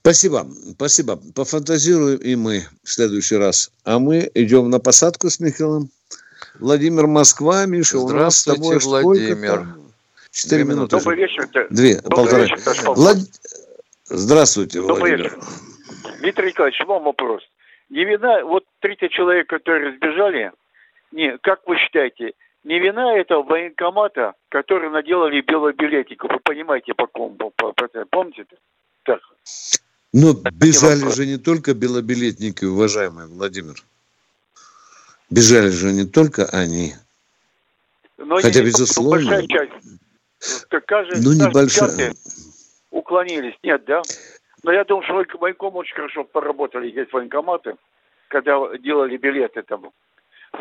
Спасибо, 0.00 0.46
спасибо. 0.74 1.20
Пофантазируем 1.34 2.18
и 2.18 2.34
мы 2.34 2.66
в 2.82 2.90
следующий 2.90 3.36
раз. 3.36 3.70
А 3.84 3.98
мы 3.98 4.30
идем 4.34 4.70
на 4.70 4.80
посадку 4.80 5.30
с 5.30 5.38
Михаилом. 5.38 5.90
Владимир 6.58 7.06
Москва, 7.06 7.66
Миша, 7.66 7.98
у 7.98 8.08
нас 8.08 8.38
с 8.38 8.44
тобой 8.44 8.78
Владимир. 8.78 9.77
Четыре 10.38 10.64
минуты. 10.64 10.96
Добрый 10.98 11.16
вечер. 11.16 11.48
Две, 11.70 11.96
Добрый 11.96 12.10
полтора. 12.10 12.42
Вечер, 12.44 12.90
Влад... 12.94 13.16
Здравствуйте, 14.04 14.80
Добрый 14.80 15.18
Владимир. 15.18 15.24
вечер. 15.24 15.38
Виктор 16.20 16.46
Николаевич, 16.46 16.80
вам 16.86 17.02
вопрос. 17.02 17.42
Не 17.90 18.04
вина, 18.04 18.44
вот 18.44 18.64
30 18.78 19.10
человек, 19.10 19.48
которые 19.48 19.90
разбежали, 19.90 20.52
не, 21.10 21.36
как 21.38 21.66
вы 21.66 21.76
считаете, 21.78 22.34
не 22.62 22.78
вина 22.78 23.18
этого 23.18 23.42
военкомата, 23.42 24.34
которые 24.48 24.90
наделали 24.90 25.40
белобилетиков, 25.40 26.30
вы 26.30 26.38
понимаете, 26.38 26.94
по 26.94 27.08
кому, 27.08 27.30
по, 27.34 27.72
по, 27.72 27.88
помните? 28.10 28.44
Так. 29.02 29.20
Но 30.12 30.34
бежали 30.34 31.10
же 31.12 31.26
не 31.26 31.38
только 31.38 31.74
белобилетники, 31.74 32.64
уважаемый 32.64 33.26
Владимир. 33.26 33.74
Бежали 35.30 35.70
же 35.70 35.92
не 35.92 36.06
только 36.06 36.44
они. 36.44 36.94
Но 38.18 38.36
Хотя, 38.36 38.62
безусловно... 38.62 39.30
Большая 39.30 39.46
часть. 39.48 39.97
Так 40.70 40.86
кажется, 40.86 41.22
ну, 41.22 41.32
небольшая. 41.32 42.14
Уклонились. 42.90 43.54
Нет, 43.62 43.84
да? 43.86 44.02
Но 44.62 44.72
я 44.72 44.84
думаю, 44.84 45.04
что 45.04 45.38
военком 45.38 45.76
очень 45.76 45.94
хорошо 45.94 46.24
поработали 46.24 46.90
здесь 46.90 47.08
военкоматы, 47.12 47.76
когда 48.28 48.76
делали 48.78 49.16
билеты 49.16 49.62
там 49.62 49.90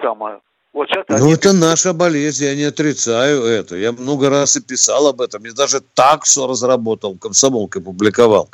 самое. 0.01 0.39
Вот 0.73 0.87
сейчас 0.89 1.05
ну, 1.09 1.15
они... 1.15 1.33
это 1.33 1.53
наша 1.53 1.93
болезнь, 1.93 2.43
я 2.43 2.55
не 2.55 2.65
отрицаю 2.65 3.43
это. 3.43 3.75
Я 3.75 3.91
много 3.91 4.29
раз 4.29 4.57
и 4.57 4.61
писал 4.61 5.07
об 5.07 5.21
этом. 5.21 5.43
Я 5.43 5.53
даже 5.53 5.81
таксу 5.93 6.47
разработал, 6.47 7.17
комсомолкой 7.17 7.81
публиковал. 7.81 8.49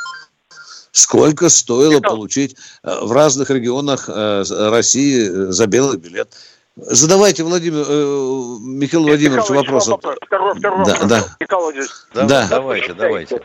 Сколько 0.92 1.50
стоило 1.50 2.00
получить 2.02 2.56
э, 2.84 3.00
в 3.02 3.12
разных 3.12 3.50
регионах 3.50 4.08
э, 4.08 4.44
России 4.70 5.26
за 5.26 5.66
белый 5.66 5.98
билет? 5.98 6.30
Задавайте, 6.76 7.44
Владимир, 7.44 7.82
э, 7.88 8.58
Михаил 8.66 9.04
Владимирович, 9.04 9.50
вопрос. 9.50 9.88
вопрос. 9.88 10.18
Второй, 10.26 10.56
второй 10.58 10.86
да, 10.86 10.92
вопрос. 10.94 11.10
Да. 11.10 11.20
Михаил 11.40 11.62
Владимирович, 11.62 11.92
да. 12.14 12.28
да. 12.28 12.48
давайте, 12.50 12.94
давайте. 12.94 13.42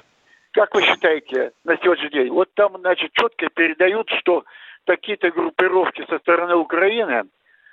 Как 0.52 0.74
вы 0.74 0.82
считаете 0.82 1.52
на 1.64 1.76
сегодняшний 1.76 2.10
день? 2.10 2.30
Вот 2.30 2.48
там, 2.54 2.78
значит, 2.78 3.12
четко 3.12 3.48
передают, 3.50 4.08
что 4.20 4.44
такие-то 4.84 5.30
группировки 5.30 6.06
со 6.08 6.18
стороны 6.20 6.54
Украины 6.56 7.24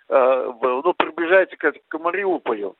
э, 0.09 0.51
ну, 0.61 0.93
приближаются 0.93 1.55
к, 1.55 1.71
к 1.87 1.99
Мариуполю. 1.99 2.75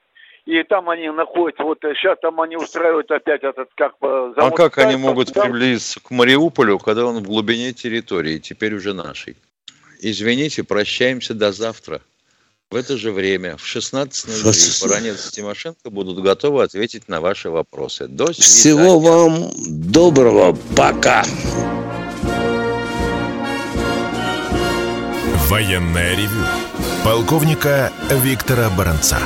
И 0.45 0.61
там 0.63 0.89
они 0.89 1.09
находятся, 1.09 1.63
вот 1.63 1.79
сейчас 1.81 2.19
там 2.21 2.39
они 2.41 2.57
устраивают 2.57 3.09
опять 3.09 3.41
этот 3.43 3.69
как 3.75 3.97
бы... 3.99 4.33
А 4.35 4.51
как 4.51 4.77
они 4.77 4.97
могут 4.97 5.33
там... 5.33 5.43
приблизиться 5.45 5.99
к 6.01 6.11
Мариуполю, 6.11 6.77
когда 6.77 7.05
он 7.05 7.23
в 7.23 7.23
глубине 7.23 7.71
территории, 7.71 8.37
теперь 8.37 8.75
уже 8.75 8.93
нашей? 8.93 9.37
Извините, 10.01 10.63
прощаемся 10.63 11.33
до 11.33 11.51
завтра. 11.51 12.01
В 12.71 12.75
это 12.75 12.97
же 12.97 13.11
время, 13.11 13.57
в 13.57 13.63
16.00, 13.63 14.87
Баранец 14.87 15.27
и 15.27 15.31
Тимошенко 15.31 15.91
будут 15.91 16.23
готовы 16.23 16.63
ответить 16.63 17.07
на 17.07 17.21
ваши 17.21 17.51
вопросы. 17.51 18.07
До 18.07 18.33
свидания. 18.33 18.41
Всего 18.41 18.99
вам 18.99 19.51
доброго. 19.91 20.57
Пока. 20.75 21.23
Военная 25.47 26.15
ревю. 26.15 26.43
Полковника 27.03 27.93
Виктора 28.09 28.71
Баранца. 28.71 29.19